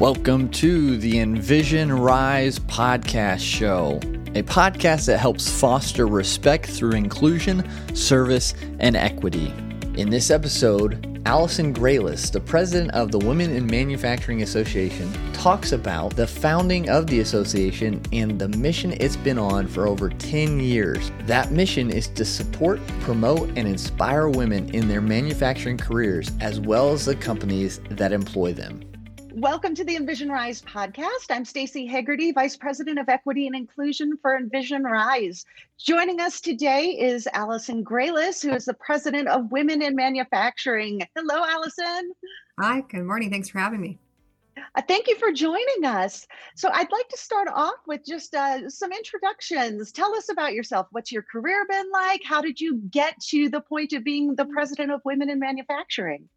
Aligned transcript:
Welcome 0.00 0.50
to 0.50 0.96
the 0.96 1.18
Envision 1.18 1.92
Rise 1.92 2.60
podcast 2.60 3.40
show, 3.40 3.96
a 4.36 4.44
podcast 4.44 5.06
that 5.06 5.18
helps 5.18 5.50
foster 5.50 6.06
respect 6.06 6.66
through 6.66 6.92
inclusion, 6.92 7.68
service, 7.96 8.54
and 8.78 8.94
equity. 8.94 9.52
In 9.96 10.08
this 10.08 10.30
episode, 10.30 11.20
Allison 11.26 11.74
Grealis, 11.74 12.30
the 12.30 12.38
president 12.38 12.92
of 12.92 13.10
the 13.10 13.18
Women 13.18 13.50
in 13.50 13.66
Manufacturing 13.66 14.42
Association, 14.42 15.12
talks 15.32 15.72
about 15.72 16.14
the 16.14 16.28
founding 16.28 16.88
of 16.88 17.08
the 17.08 17.18
association 17.18 18.00
and 18.12 18.38
the 18.38 18.50
mission 18.50 18.92
it's 19.00 19.16
been 19.16 19.36
on 19.36 19.66
for 19.66 19.88
over 19.88 20.10
10 20.10 20.60
years. 20.60 21.10
That 21.22 21.50
mission 21.50 21.90
is 21.90 22.06
to 22.06 22.24
support, 22.24 22.80
promote, 23.00 23.48
and 23.56 23.66
inspire 23.66 24.28
women 24.28 24.72
in 24.72 24.86
their 24.86 25.02
manufacturing 25.02 25.76
careers 25.76 26.30
as 26.40 26.60
well 26.60 26.92
as 26.92 27.04
the 27.04 27.16
companies 27.16 27.80
that 27.90 28.12
employ 28.12 28.52
them. 28.52 28.87
Welcome 29.38 29.76
to 29.76 29.84
the 29.84 29.94
Envision 29.94 30.30
Rise 30.30 30.60
podcast. 30.62 31.30
I'm 31.30 31.44
Stacey 31.44 31.86
Hegarty, 31.86 32.32
Vice 32.32 32.56
President 32.56 32.98
of 32.98 33.08
Equity 33.08 33.46
and 33.46 33.54
Inclusion 33.54 34.18
for 34.20 34.36
Envision 34.36 34.82
Rise. 34.82 35.44
Joining 35.78 36.20
us 36.20 36.40
today 36.40 36.98
is 36.98 37.28
Allison 37.32 37.84
Grealis, 37.84 38.42
who 38.42 38.52
is 38.52 38.64
the 38.64 38.74
President 38.74 39.28
of 39.28 39.52
Women 39.52 39.80
in 39.80 39.94
Manufacturing. 39.94 41.02
Hello, 41.14 41.44
Allison. 41.44 42.10
Hi, 42.58 42.80
good 42.80 43.04
morning. 43.04 43.30
Thanks 43.30 43.48
for 43.48 43.60
having 43.60 43.80
me. 43.80 44.00
Uh, 44.74 44.82
thank 44.88 45.06
you 45.06 45.14
for 45.14 45.30
joining 45.30 45.84
us. 45.84 46.26
So, 46.56 46.68
I'd 46.72 46.90
like 46.90 47.08
to 47.10 47.16
start 47.16 47.46
off 47.46 47.78
with 47.86 48.04
just 48.04 48.34
uh, 48.34 48.68
some 48.68 48.90
introductions. 48.90 49.92
Tell 49.92 50.16
us 50.16 50.30
about 50.32 50.52
yourself. 50.52 50.88
What's 50.90 51.12
your 51.12 51.22
career 51.22 51.64
been 51.70 51.88
like? 51.92 52.22
How 52.24 52.40
did 52.40 52.60
you 52.60 52.78
get 52.90 53.14
to 53.28 53.48
the 53.48 53.60
point 53.60 53.92
of 53.92 54.02
being 54.02 54.34
the 54.34 54.46
President 54.46 54.90
of 54.90 55.00
Women 55.04 55.30
in 55.30 55.38
Manufacturing? 55.38 56.28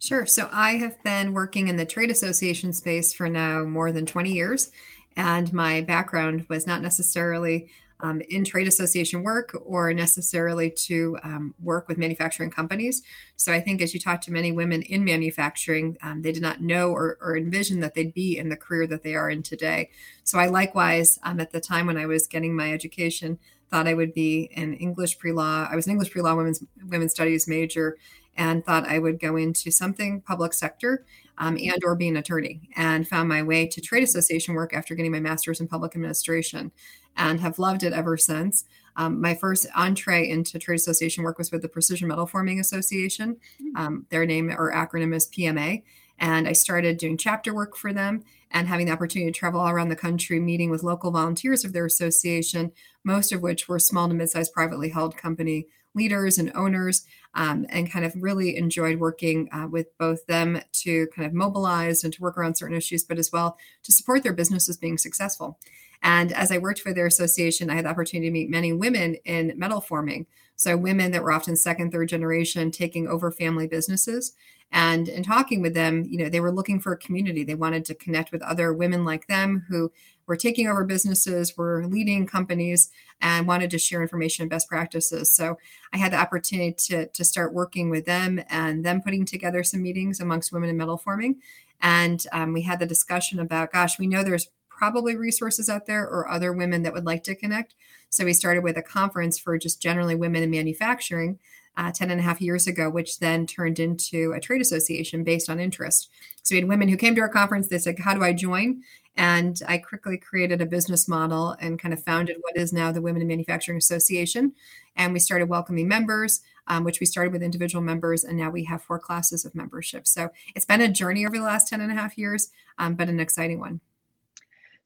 Sure. 0.00 0.26
So 0.26 0.48
I 0.52 0.76
have 0.76 1.02
been 1.02 1.32
working 1.32 1.68
in 1.68 1.76
the 1.76 1.84
trade 1.84 2.10
association 2.10 2.72
space 2.72 3.12
for 3.12 3.28
now 3.28 3.64
more 3.64 3.90
than 3.90 4.06
20 4.06 4.32
years. 4.32 4.70
And 5.16 5.52
my 5.52 5.80
background 5.80 6.46
was 6.48 6.66
not 6.66 6.82
necessarily 6.82 7.68
um, 8.00 8.20
in 8.28 8.44
trade 8.44 8.68
association 8.68 9.24
work 9.24 9.60
or 9.64 9.92
necessarily 9.92 10.70
to 10.70 11.18
um, 11.24 11.54
work 11.60 11.88
with 11.88 11.98
manufacturing 11.98 12.50
companies. 12.50 13.02
So 13.34 13.52
I 13.52 13.60
think 13.60 13.82
as 13.82 13.92
you 13.92 13.98
talk 13.98 14.20
to 14.22 14.32
many 14.32 14.52
women 14.52 14.82
in 14.82 15.04
manufacturing, 15.04 15.96
um, 16.02 16.22
they 16.22 16.30
did 16.30 16.42
not 16.42 16.60
know 16.60 16.90
or, 16.90 17.18
or, 17.20 17.36
envision 17.36 17.80
that 17.80 17.94
they'd 17.94 18.14
be 18.14 18.38
in 18.38 18.50
the 18.50 18.56
career 18.56 18.86
that 18.86 19.02
they 19.02 19.16
are 19.16 19.28
in 19.28 19.42
today. 19.42 19.90
So 20.22 20.38
I 20.38 20.46
likewise, 20.46 21.18
um, 21.24 21.40
at 21.40 21.50
the 21.50 21.60
time 21.60 21.86
when 21.86 21.96
I 21.96 22.06
was 22.06 22.28
getting 22.28 22.54
my 22.54 22.72
education, 22.72 23.40
thought 23.68 23.88
I 23.88 23.94
would 23.94 24.14
be 24.14 24.50
an 24.54 24.74
English 24.74 25.18
pre-law. 25.18 25.68
I 25.70 25.74
was 25.74 25.86
an 25.86 25.92
English 25.92 26.12
pre-law 26.12 26.36
women's 26.36 26.62
women's 26.84 27.12
studies 27.12 27.48
major 27.48 27.98
and 28.38 28.64
thought 28.64 28.88
I 28.88 29.00
would 29.00 29.18
go 29.20 29.36
into 29.36 29.70
something 29.70 30.22
public 30.22 30.54
sector 30.54 31.04
um, 31.36 31.58
and 31.58 31.82
or 31.84 31.96
be 31.96 32.08
an 32.08 32.16
attorney 32.16 32.70
and 32.76 33.06
found 33.06 33.28
my 33.28 33.42
way 33.42 33.66
to 33.66 33.80
trade 33.80 34.04
association 34.04 34.54
work 34.54 34.72
after 34.72 34.94
getting 34.94 35.12
my 35.12 35.20
master's 35.20 35.60
in 35.60 35.68
public 35.68 35.94
administration 35.94 36.70
and 37.16 37.40
have 37.40 37.58
loved 37.58 37.82
it 37.82 37.92
ever 37.92 38.16
since. 38.16 38.64
Um, 38.96 39.20
my 39.20 39.34
first 39.34 39.66
entree 39.76 40.28
into 40.28 40.58
trade 40.58 40.76
association 40.76 41.24
work 41.24 41.36
was 41.36 41.50
with 41.50 41.62
the 41.62 41.68
Precision 41.68 42.08
Metal 42.08 42.26
Forming 42.26 42.60
Association. 42.60 43.36
Hmm. 43.60 43.76
Um, 43.76 44.06
their 44.10 44.24
name 44.24 44.50
or 44.50 44.72
acronym 44.72 45.14
is 45.14 45.28
PMA. 45.28 45.82
And 46.20 46.48
I 46.48 46.52
started 46.52 46.96
doing 46.96 47.16
chapter 47.16 47.54
work 47.54 47.76
for 47.76 47.92
them 47.92 48.24
and 48.50 48.66
having 48.66 48.86
the 48.86 48.92
opportunity 48.92 49.30
to 49.30 49.38
travel 49.38 49.60
all 49.60 49.68
around 49.68 49.88
the 49.88 49.96
country, 49.96 50.40
meeting 50.40 50.70
with 50.70 50.82
local 50.82 51.10
volunteers 51.10 51.64
of 51.64 51.72
their 51.72 51.86
association, 51.86 52.72
most 53.04 53.32
of 53.32 53.42
which 53.42 53.68
were 53.68 53.78
small 53.78 54.08
to 54.08 54.14
mid-sized 54.14 54.52
privately 54.52 54.88
held 54.88 55.16
company 55.16 55.66
leaders 55.94 56.38
and 56.38 56.52
owners 56.54 57.04
um, 57.34 57.66
and 57.68 57.90
kind 57.90 58.04
of 58.04 58.14
really 58.16 58.56
enjoyed 58.56 58.98
working 58.98 59.48
uh, 59.52 59.66
with 59.68 59.96
both 59.98 60.26
them 60.26 60.60
to 60.72 61.06
kind 61.08 61.26
of 61.26 61.32
mobilize 61.32 62.04
and 62.04 62.12
to 62.12 62.22
work 62.22 62.36
around 62.36 62.56
certain 62.56 62.76
issues, 62.76 63.04
but 63.04 63.18
as 63.18 63.30
well 63.32 63.56
to 63.82 63.92
support 63.92 64.22
their 64.22 64.32
businesses 64.32 64.76
being 64.76 64.98
successful. 64.98 65.58
And 66.02 66.32
as 66.32 66.52
I 66.52 66.58
worked 66.58 66.80
for 66.80 66.92
their 66.92 67.06
association, 67.06 67.70
I 67.70 67.74
had 67.74 67.84
the 67.84 67.90
opportunity 67.90 68.28
to 68.28 68.32
meet 68.32 68.50
many 68.50 68.72
women 68.72 69.16
in 69.24 69.52
metal 69.56 69.80
forming. 69.80 70.26
So, 70.56 70.76
women 70.76 71.12
that 71.12 71.22
were 71.22 71.32
often 71.32 71.56
second, 71.56 71.92
third 71.92 72.08
generation 72.08 72.70
taking 72.70 73.06
over 73.06 73.30
family 73.30 73.66
businesses. 73.66 74.32
And 74.70 75.08
in 75.08 75.22
talking 75.22 75.62
with 75.62 75.74
them, 75.74 76.04
you 76.08 76.18
know, 76.18 76.28
they 76.28 76.40
were 76.40 76.52
looking 76.52 76.78
for 76.78 76.92
a 76.92 76.98
community. 76.98 77.42
They 77.42 77.54
wanted 77.54 77.84
to 77.86 77.94
connect 77.94 78.32
with 78.32 78.42
other 78.42 78.72
women 78.72 79.04
like 79.04 79.26
them 79.26 79.64
who 79.68 79.90
were 80.26 80.36
taking 80.36 80.68
over 80.68 80.84
businesses, 80.84 81.56
were 81.56 81.86
leading 81.86 82.26
companies, 82.26 82.90
and 83.20 83.48
wanted 83.48 83.70
to 83.70 83.78
share 83.78 84.02
information 84.02 84.42
and 84.42 84.50
best 84.50 84.68
practices. 84.68 85.32
So 85.34 85.56
I 85.92 85.96
had 85.96 86.12
the 86.12 86.18
opportunity 86.18 86.74
to, 86.88 87.06
to 87.06 87.24
start 87.24 87.54
working 87.54 87.88
with 87.88 88.04
them 88.04 88.42
and 88.50 88.84
them 88.84 89.00
putting 89.00 89.24
together 89.24 89.64
some 89.64 89.82
meetings 89.82 90.20
amongst 90.20 90.52
women 90.52 90.68
in 90.68 90.76
metal 90.76 90.98
forming. 90.98 91.40
And 91.80 92.24
um, 92.32 92.52
we 92.52 92.62
had 92.62 92.78
the 92.78 92.86
discussion 92.86 93.40
about, 93.40 93.72
gosh, 93.72 93.98
we 93.98 94.06
know 94.06 94.22
there's 94.22 94.48
probably 94.78 95.16
resources 95.16 95.68
out 95.68 95.86
there 95.86 96.04
or 96.04 96.30
other 96.30 96.52
women 96.52 96.84
that 96.84 96.92
would 96.92 97.04
like 97.04 97.24
to 97.24 97.34
connect. 97.34 97.74
So 98.10 98.24
we 98.24 98.32
started 98.32 98.62
with 98.62 98.76
a 98.76 98.82
conference 98.82 99.36
for 99.36 99.58
just 99.58 99.82
generally 99.82 100.14
women 100.14 100.44
in 100.44 100.50
manufacturing 100.50 101.40
uh, 101.76 101.90
10 101.92 102.10
and 102.10 102.20
a 102.20 102.22
half 102.22 102.40
years 102.40 102.66
ago, 102.66 102.88
which 102.88 103.18
then 103.18 103.44
turned 103.44 103.80
into 103.80 104.32
a 104.32 104.40
trade 104.40 104.60
association 104.60 105.24
based 105.24 105.50
on 105.50 105.60
interest. 105.60 106.10
So 106.42 106.54
we 106.54 106.60
had 106.60 106.68
women 106.68 106.88
who 106.88 106.96
came 106.96 107.14
to 107.16 107.20
our 107.20 107.28
conference. 107.28 107.68
They 107.68 107.78
said, 107.78 107.98
How 107.98 108.14
do 108.14 108.22
I 108.22 108.32
join? 108.32 108.82
And 109.16 109.60
I 109.66 109.78
quickly 109.78 110.16
created 110.16 110.60
a 110.60 110.66
business 110.66 111.08
model 111.08 111.56
and 111.60 111.78
kind 111.78 111.92
of 111.92 112.02
founded 112.04 112.36
what 112.40 112.56
is 112.56 112.72
now 112.72 112.92
the 112.92 113.02
Women 113.02 113.20
in 113.20 113.26
Manufacturing 113.26 113.78
Association. 113.78 114.52
And 114.94 115.12
we 115.12 115.18
started 115.18 115.48
welcoming 115.48 115.88
members, 115.88 116.40
um, 116.68 116.84
which 116.84 117.00
we 117.00 117.06
started 117.06 117.32
with 117.32 117.42
individual 117.42 117.82
members. 117.82 118.22
And 118.22 118.38
now 118.38 118.50
we 118.50 118.64
have 118.64 118.82
four 118.82 119.00
classes 119.00 119.44
of 119.44 119.56
membership. 119.56 120.06
So 120.06 120.30
it's 120.54 120.64
been 120.64 120.80
a 120.80 120.88
journey 120.88 121.26
over 121.26 121.36
the 121.36 121.42
last 121.42 121.68
10 121.68 121.80
and 121.80 121.90
a 121.90 121.96
half 121.96 122.16
years, 122.16 122.50
um, 122.78 122.94
but 122.94 123.08
an 123.08 123.18
exciting 123.18 123.58
one. 123.58 123.80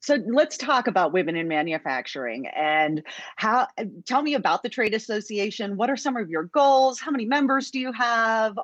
So 0.03 0.17
let's 0.27 0.57
talk 0.57 0.87
about 0.87 1.13
women 1.13 1.37
in 1.37 1.47
manufacturing 1.47 2.45
and 2.47 3.01
how 3.37 3.67
uh, 3.77 3.85
tell 4.05 4.21
me 4.21 4.33
about 4.33 4.61
the 4.61 4.67
trade 4.67 4.93
association. 4.93 5.77
What 5.77 5.89
are 5.89 5.95
some 5.95 6.17
of 6.17 6.29
your 6.29 6.43
goals? 6.43 6.99
How 6.99 7.09
many 7.09 7.23
members 7.23 7.71
do 7.71 7.79
you 7.79 7.93
have? 7.93 8.59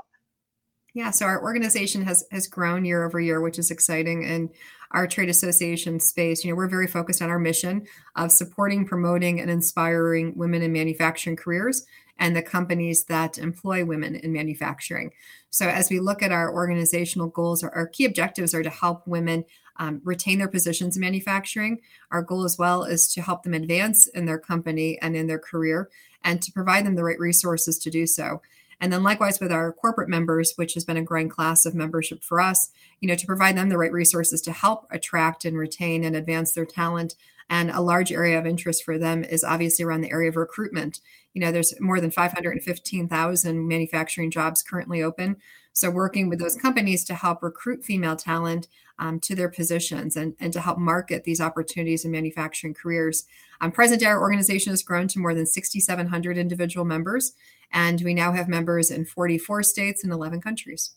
Yeah, 0.93 1.11
so 1.11 1.25
our 1.25 1.41
organization 1.41 2.03
has 2.03 2.25
has 2.33 2.47
grown 2.47 2.83
year 2.83 3.05
over 3.05 3.21
year, 3.21 3.39
which 3.39 3.57
is 3.57 3.71
exciting. 3.71 4.25
And 4.25 4.49
our 4.91 5.07
trade 5.07 5.29
association 5.29 6.01
space, 6.01 6.43
you 6.43 6.51
know, 6.51 6.57
we're 6.57 6.67
very 6.67 6.87
focused 6.87 7.21
on 7.21 7.29
our 7.29 7.39
mission 7.39 7.87
of 8.17 8.33
supporting, 8.33 8.85
promoting, 8.85 9.39
and 9.39 9.49
inspiring 9.49 10.33
women 10.35 10.61
in 10.61 10.73
manufacturing 10.73 11.37
careers 11.37 11.85
and 12.19 12.35
the 12.35 12.41
companies 12.43 13.05
that 13.05 13.37
employ 13.37 13.83
women 13.83 14.15
in 14.15 14.31
manufacturing. 14.31 15.11
So, 15.49 15.67
as 15.67 15.89
we 15.89 15.99
look 15.99 16.21
at 16.21 16.31
our 16.31 16.53
organizational 16.53 17.27
goals, 17.27 17.63
our, 17.63 17.73
our 17.73 17.87
key 17.87 18.05
objectives 18.05 18.53
are 18.53 18.61
to 18.61 18.69
help 18.69 19.07
women 19.07 19.45
um, 19.77 20.01
retain 20.03 20.37
their 20.37 20.49
positions 20.49 20.97
in 20.97 21.01
manufacturing. 21.01 21.79
Our 22.11 22.21
goal 22.21 22.43
as 22.43 22.57
well 22.57 22.83
is 22.83 23.11
to 23.13 23.21
help 23.21 23.43
them 23.43 23.53
advance 23.53 24.07
in 24.07 24.25
their 24.25 24.37
company 24.37 24.99
and 25.01 25.15
in 25.15 25.27
their 25.27 25.39
career 25.39 25.89
and 26.23 26.41
to 26.41 26.51
provide 26.51 26.85
them 26.85 26.95
the 26.95 27.03
right 27.03 27.19
resources 27.19 27.79
to 27.79 27.89
do 27.89 28.05
so. 28.05 28.41
And 28.81 28.93
then 28.93 29.03
likewise 29.03 29.39
with 29.39 29.51
our 29.51 29.71
corporate 29.73 30.09
members, 30.09 30.53
which 30.55 30.73
has 30.73 30.85
been 30.85 30.97
a 30.97 31.03
growing 31.03 31.29
class 31.29 31.65
of 31.65 31.75
membership 31.75 32.23
for 32.23 32.39
us, 32.39 32.71
you 32.99 33.07
know, 33.07 33.15
to 33.15 33.25
provide 33.25 33.57
them 33.57 33.69
the 33.69 33.77
right 33.77 33.91
resources 33.91 34.41
to 34.41 34.51
help 34.51 34.85
attract 34.91 35.45
and 35.45 35.57
retain 35.57 36.03
and 36.03 36.15
advance 36.15 36.53
their 36.53 36.65
talent. 36.65 37.15
And 37.49 37.71
a 37.71 37.81
large 37.81 38.11
area 38.11 38.37
of 38.37 38.45
interest 38.45 38.83
for 38.83 38.97
them 38.97 39.23
is 39.23 39.43
obviously 39.43 39.83
around 39.83 40.01
the 40.01 40.11
area 40.11 40.29
of 40.29 40.35
recruitment. 40.35 40.99
You 41.33 41.41
know, 41.41 41.51
there's 41.51 41.73
more 41.79 41.99
than 41.99 42.11
515,000 42.11 43.67
manufacturing 43.67 44.29
jobs 44.29 44.61
currently 44.61 45.01
open. 45.01 45.37
So, 45.73 45.89
working 45.89 46.29
with 46.29 46.39
those 46.39 46.55
companies 46.55 47.05
to 47.05 47.15
help 47.15 47.41
recruit 47.41 47.83
female 47.83 48.15
talent 48.15 48.67
um, 48.99 49.19
to 49.21 49.35
their 49.35 49.49
positions 49.49 50.15
and, 50.15 50.35
and 50.39 50.51
to 50.53 50.59
help 50.59 50.77
market 50.77 51.23
these 51.23 51.41
opportunities 51.41 52.05
in 52.05 52.11
manufacturing 52.11 52.73
careers. 52.73 53.25
Um, 53.61 53.71
present 53.71 54.01
day, 54.01 54.07
our 54.07 54.19
organization 54.19 54.71
has 54.71 54.83
grown 54.83 55.07
to 55.09 55.19
more 55.19 55.33
than 55.33 55.45
6,700 55.45 56.37
individual 56.37 56.85
members, 56.85 57.33
and 57.71 58.01
we 58.01 58.13
now 58.13 58.33
have 58.33 58.47
members 58.47 58.91
in 58.91 59.05
44 59.05 59.63
states 59.63 60.03
and 60.03 60.11
11 60.11 60.41
countries. 60.41 60.91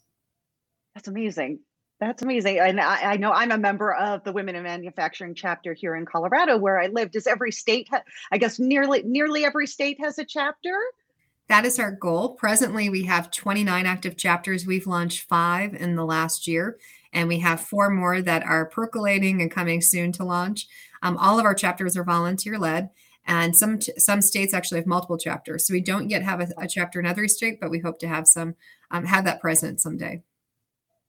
That's 0.94 1.08
amazing. 1.08 1.60
That's 2.02 2.20
amazing. 2.20 2.58
And 2.58 2.80
I, 2.80 3.12
I, 3.12 3.16
know 3.16 3.30
I'm 3.30 3.52
a 3.52 3.56
member 3.56 3.94
of 3.94 4.24
the 4.24 4.32
Women 4.32 4.56
in 4.56 4.64
Manufacturing 4.64 5.36
chapter 5.36 5.72
here 5.72 5.94
in 5.94 6.04
Colorado, 6.04 6.58
where 6.58 6.80
I 6.80 6.88
live. 6.88 7.12
Does 7.12 7.28
every 7.28 7.52
state, 7.52 7.86
ha- 7.92 8.02
I 8.32 8.38
guess, 8.38 8.58
nearly 8.58 9.04
nearly 9.04 9.44
every 9.44 9.68
state 9.68 10.00
has 10.00 10.18
a 10.18 10.24
chapter? 10.24 10.76
That 11.46 11.64
is 11.64 11.78
our 11.78 11.92
goal. 11.92 12.30
Presently, 12.30 12.88
we 12.88 13.04
have 13.04 13.30
29 13.30 13.86
active 13.86 14.16
chapters. 14.16 14.66
We've 14.66 14.88
launched 14.88 15.28
five 15.28 15.74
in 15.74 15.94
the 15.94 16.04
last 16.04 16.48
year, 16.48 16.76
and 17.12 17.28
we 17.28 17.38
have 17.38 17.60
four 17.60 17.88
more 17.88 18.20
that 18.20 18.42
are 18.42 18.66
percolating 18.66 19.40
and 19.40 19.48
coming 19.48 19.80
soon 19.80 20.10
to 20.10 20.24
launch. 20.24 20.66
Um, 21.04 21.16
all 21.18 21.38
of 21.38 21.44
our 21.44 21.54
chapters 21.54 21.96
are 21.96 22.02
volunteer 22.02 22.58
led, 22.58 22.90
and 23.28 23.56
some 23.56 23.80
some 23.80 24.22
states 24.22 24.52
actually 24.52 24.80
have 24.80 24.88
multiple 24.88 25.18
chapters. 25.18 25.68
So 25.68 25.72
we 25.72 25.80
don't 25.80 26.10
yet 26.10 26.24
have 26.24 26.40
a, 26.40 26.48
a 26.58 26.66
chapter 26.66 26.98
in 26.98 27.06
every 27.06 27.28
state, 27.28 27.60
but 27.60 27.70
we 27.70 27.78
hope 27.78 28.00
to 28.00 28.08
have 28.08 28.26
some 28.26 28.56
um, 28.90 29.04
have 29.04 29.24
that 29.24 29.40
present 29.40 29.80
someday. 29.80 30.24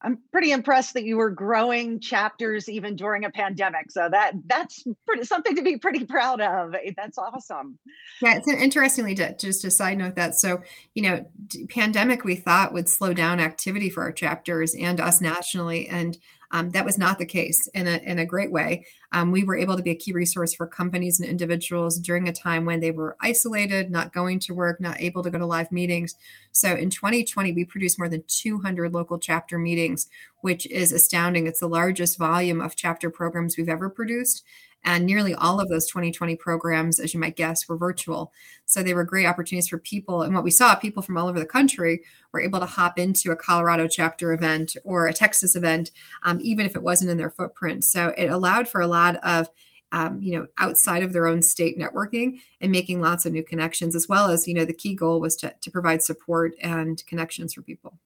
I'm 0.03 0.19
pretty 0.31 0.51
impressed 0.51 0.93
that 0.95 1.05
you 1.05 1.17
were 1.17 1.29
growing 1.29 1.99
chapters 1.99 2.67
even 2.67 2.95
during 2.95 3.23
a 3.23 3.29
pandemic. 3.29 3.91
So 3.91 4.09
that 4.09 4.33
that's 4.45 4.83
pretty, 5.05 5.23
something 5.23 5.55
to 5.55 5.61
be 5.61 5.77
pretty 5.77 6.05
proud 6.05 6.41
of. 6.41 6.75
Eh, 6.75 6.91
that's 6.95 7.17
awesome. 7.17 7.77
Yeah, 8.21 8.35
it's 8.35 8.47
interestingly 8.47 9.15
to, 9.15 9.35
just 9.37 9.63
a 9.63 9.71
side 9.71 9.97
note 9.97 10.15
that 10.15 10.35
so 10.35 10.61
you 10.93 11.03
know, 11.03 11.25
pandemic 11.69 12.23
we 12.23 12.35
thought 12.35 12.73
would 12.73 12.89
slow 12.89 13.13
down 13.13 13.39
activity 13.39 13.89
for 13.89 14.03
our 14.03 14.11
chapters 14.11 14.75
and 14.75 14.99
us 14.99 15.21
nationally, 15.21 15.87
and 15.87 16.17
Um, 16.51 16.69
that 16.71 16.85
was 16.85 16.97
not 16.97 17.17
the 17.17 17.25
case 17.25 17.67
in 17.67 17.87
a, 17.87 17.97
in 17.97 18.19
a 18.19 18.25
great 18.25 18.51
way. 18.51 18.85
Um, 19.11 19.31
we 19.31 19.43
were 19.43 19.55
able 19.55 19.75
to 19.77 19.83
be 19.83 19.91
a 19.91 19.95
key 19.95 20.11
resource 20.11 20.53
for 20.53 20.67
companies 20.67 21.19
and 21.19 21.29
individuals 21.29 21.97
during 21.97 22.27
a 22.27 22.33
time 22.33 22.65
when 22.65 22.79
they 22.79 22.91
were 22.91 23.15
isolated, 23.21 23.91
not 23.91 24.13
going 24.13 24.39
to 24.39 24.53
work, 24.53 24.79
not 24.79 25.01
able 25.01 25.23
to 25.23 25.31
go 25.31 25.37
to 25.37 25.45
live 25.45 25.71
meetings. 25.71 26.15
So 26.51 26.75
in 26.75 26.89
2020, 26.89 27.51
we 27.53 27.65
produced 27.65 27.99
more 27.99 28.09
than 28.09 28.23
200 28.27 28.93
local 28.93 29.19
chapter 29.19 29.57
meetings, 29.57 30.09
which 30.41 30.65
is 30.67 30.91
astounding. 30.91 31.47
It's 31.47 31.59
the 31.59 31.67
largest 31.67 32.17
volume 32.17 32.61
of 32.61 32.75
chapter 32.75 33.09
programs 33.09 33.57
we've 33.57 33.69
ever 33.69 33.89
produced. 33.89 34.43
And 34.83 35.05
nearly 35.05 35.33
all 35.33 35.59
of 35.59 35.69
those 35.69 35.87
2020 35.87 36.35
programs, 36.35 36.99
as 36.99 37.13
you 37.13 37.19
might 37.19 37.35
guess, 37.35 37.67
were 37.67 37.77
virtual. 37.77 38.31
So 38.65 38.83
they 38.83 38.93
were 38.93 39.03
great 39.03 39.25
opportunities 39.25 39.69
for 39.69 39.77
people. 39.77 40.23
And 40.23 40.33
what 40.33 40.43
we 40.43 40.51
saw, 40.51 40.75
people 40.75 41.01
from 41.01 41.17
all 41.17 41.27
over 41.27 41.39
the 41.39 41.45
country 41.45 42.01
were 42.31 42.41
able 42.41 42.59
to 42.59 42.65
hop 42.65 42.99
into 42.99 43.31
a 43.31 43.35
Colorado 43.35 43.87
chapter 43.87 44.33
event 44.33 44.75
or 44.83 45.07
a 45.07 45.13
Texas 45.13 45.55
event, 45.55 45.91
um, 46.23 46.39
even 46.41 46.65
if 46.65 46.75
it 46.75 46.83
wasn't 46.83 47.11
in 47.11 47.17
their 47.17 47.29
footprint. 47.29 47.83
So 47.83 48.13
it 48.17 48.27
allowed 48.27 48.67
for 48.67 48.81
a 48.81 48.87
lot 48.87 49.15
of 49.23 49.49
um, 49.93 50.19
you 50.21 50.37
know 50.37 50.47
outside 50.57 51.03
of 51.03 51.13
their 51.13 51.27
own 51.27 51.41
state 51.41 51.77
networking 51.77 52.39
and 52.59 52.71
making 52.71 52.99
lots 52.99 53.25
of 53.25 53.31
new 53.31 53.43
connections 53.43 53.95
as 53.95 54.09
well 54.09 54.27
as 54.27 54.47
you 54.47 54.53
know 54.55 54.65
the 54.65 54.73
key 54.73 54.95
goal 54.95 55.21
was 55.21 55.35
to, 55.37 55.53
to 55.61 55.69
provide 55.69 56.01
support 56.01 56.55
and 56.61 57.05
connections 57.05 57.53
for 57.53 57.61
people 57.61 57.99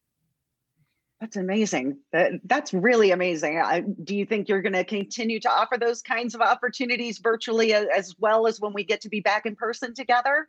that's 1.19 1.35
amazing. 1.35 1.97
That 2.11 2.33
that's 2.45 2.73
really 2.73 3.11
amazing. 3.11 3.59
I, 3.59 3.81
do 4.03 4.15
you 4.15 4.25
think 4.25 4.47
you're 4.47 4.61
going 4.61 4.73
to 4.73 4.83
continue 4.83 5.39
to 5.39 5.49
offer 5.49 5.77
those 5.77 6.01
kinds 6.01 6.35
of 6.35 6.41
opportunities 6.41 7.17
virtually 7.17 7.73
as, 7.73 7.87
as 7.95 8.15
well 8.19 8.45
as 8.45 8.61
when 8.61 8.73
we 8.73 8.83
get 8.83 9.01
to 9.01 9.09
be 9.09 9.19
back 9.19 9.45
in 9.45 9.55
person 9.55 9.95
together? 9.95 10.47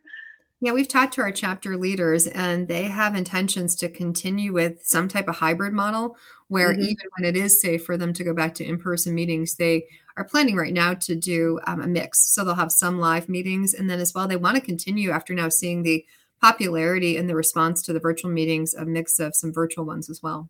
Yeah, 0.61 0.73
we've 0.73 0.89
talked 0.89 1.13
to 1.13 1.21
our 1.21 1.31
chapter 1.31 1.77
leaders, 1.77 2.27
and 2.27 2.67
they 2.67 2.83
have 2.83 3.15
intentions 3.15 3.75
to 3.77 3.87
continue 3.87 4.51
with 4.51 4.83
some 4.83 5.07
type 5.07 5.29
of 5.29 5.37
hybrid 5.37 5.73
model 5.73 6.17
where 6.49 6.73
mm-hmm. 6.73 6.81
even 6.81 7.05
when 7.17 7.25
it 7.25 7.37
is 7.37 7.61
safe 7.61 7.85
for 7.85 7.95
them 7.95 8.11
to 8.13 8.23
go 8.23 8.33
back 8.33 8.53
to 8.55 8.65
in 8.65 8.77
person 8.77 9.15
meetings, 9.15 9.55
they 9.55 9.85
are 10.17 10.25
planning 10.25 10.57
right 10.57 10.73
now 10.73 10.93
to 10.95 11.15
do 11.15 11.59
um, 11.65 11.81
a 11.81 11.87
mix. 11.87 12.33
So 12.33 12.43
they'll 12.43 12.55
have 12.55 12.71
some 12.71 12.99
live 12.99 13.29
meetings, 13.29 13.73
and 13.73 13.89
then 13.89 13.99
as 13.99 14.13
well, 14.13 14.27
they 14.27 14.35
want 14.35 14.55
to 14.55 14.61
continue 14.61 15.11
after 15.11 15.33
now 15.33 15.49
seeing 15.49 15.81
the 15.81 16.05
popularity 16.41 17.17
and 17.17 17.29
the 17.29 17.35
response 17.35 17.81
to 17.83 17.93
the 17.93 17.99
virtual 17.99 18.29
meetings, 18.29 18.73
a 18.73 18.85
mix 18.85 19.19
of 19.19 19.35
some 19.35 19.53
virtual 19.53 19.85
ones 19.85 20.09
as 20.09 20.21
well. 20.21 20.49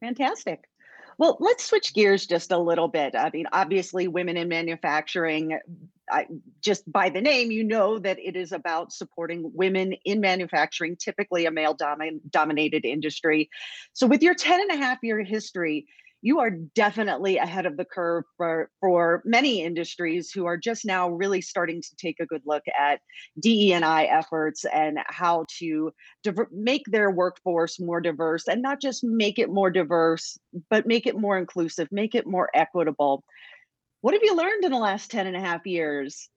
Fantastic. 0.00 0.64
Well, 1.18 1.36
let's 1.38 1.66
switch 1.66 1.92
gears 1.92 2.26
just 2.26 2.50
a 2.50 2.58
little 2.58 2.88
bit. 2.88 3.14
I 3.14 3.30
mean, 3.30 3.44
obviously, 3.52 4.08
women 4.08 4.38
in 4.38 4.48
manufacturing, 4.48 5.58
I, 6.10 6.26
just 6.62 6.90
by 6.90 7.10
the 7.10 7.20
name, 7.20 7.50
you 7.50 7.62
know 7.62 7.98
that 7.98 8.18
it 8.18 8.36
is 8.36 8.52
about 8.52 8.90
supporting 8.90 9.50
women 9.54 9.92
in 10.06 10.20
manufacturing, 10.20 10.96
typically 10.96 11.44
a 11.44 11.50
male 11.50 11.76
dominated 12.30 12.86
industry. 12.86 13.50
So, 13.92 14.06
with 14.06 14.22
your 14.22 14.34
10 14.34 14.62
and 14.62 14.70
a 14.70 14.82
half 14.82 14.98
year 15.02 15.22
history, 15.22 15.86
you 16.22 16.40
are 16.40 16.50
definitely 16.50 17.38
ahead 17.38 17.66
of 17.66 17.76
the 17.76 17.84
curve 17.84 18.24
for, 18.36 18.70
for 18.80 19.22
many 19.24 19.62
industries 19.62 20.30
who 20.30 20.46
are 20.46 20.56
just 20.56 20.84
now 20.84 21.08
really 21.08 21.40
starting 21.40 21.80
to 21.80 21.96
take 21.96 22.20
a 22.20 22.26
good 22.26 22.42
look 22.44 22.62
at 22.78 23.00
DE&I 23.40 24.04
efforts 24.04 24.64
and 24.72 24.98
how 25.06 25.46
to 25.58 25.92
diver- 26.22 26.50
make 26.52 26.82
their 26.86 27.10
workforce 27.10 27.80
more 27.80 28.00
diverse 28.00 28.48
and 28.48 28.60
not 28.60 28.80
just 28.80 29.02
make 29.02 29.38
it 29.38 29.50
more 29.50 29.70
diverse, 29.70 30.38
but 30.68 30.86
make 30.86 31.06
it 31.06 31.16
more 31.16 31.38
inclusive, 31.38 31.88
make 31.90 32.14
it 32.14 32.26
more 32.26 32.50
equitable. 32.54 33.24
What 34.02 34.14
have 34.14 34.22
you 34.22 34.36
learned 34.36 34.64
in 34.64 34.72
the 34.72 34.78
last 34.78 35.10
10 35.10 35.26
and 35.26 35.36
a 35.36 35.40
half 35.40 35.66
years? 35.66 36.28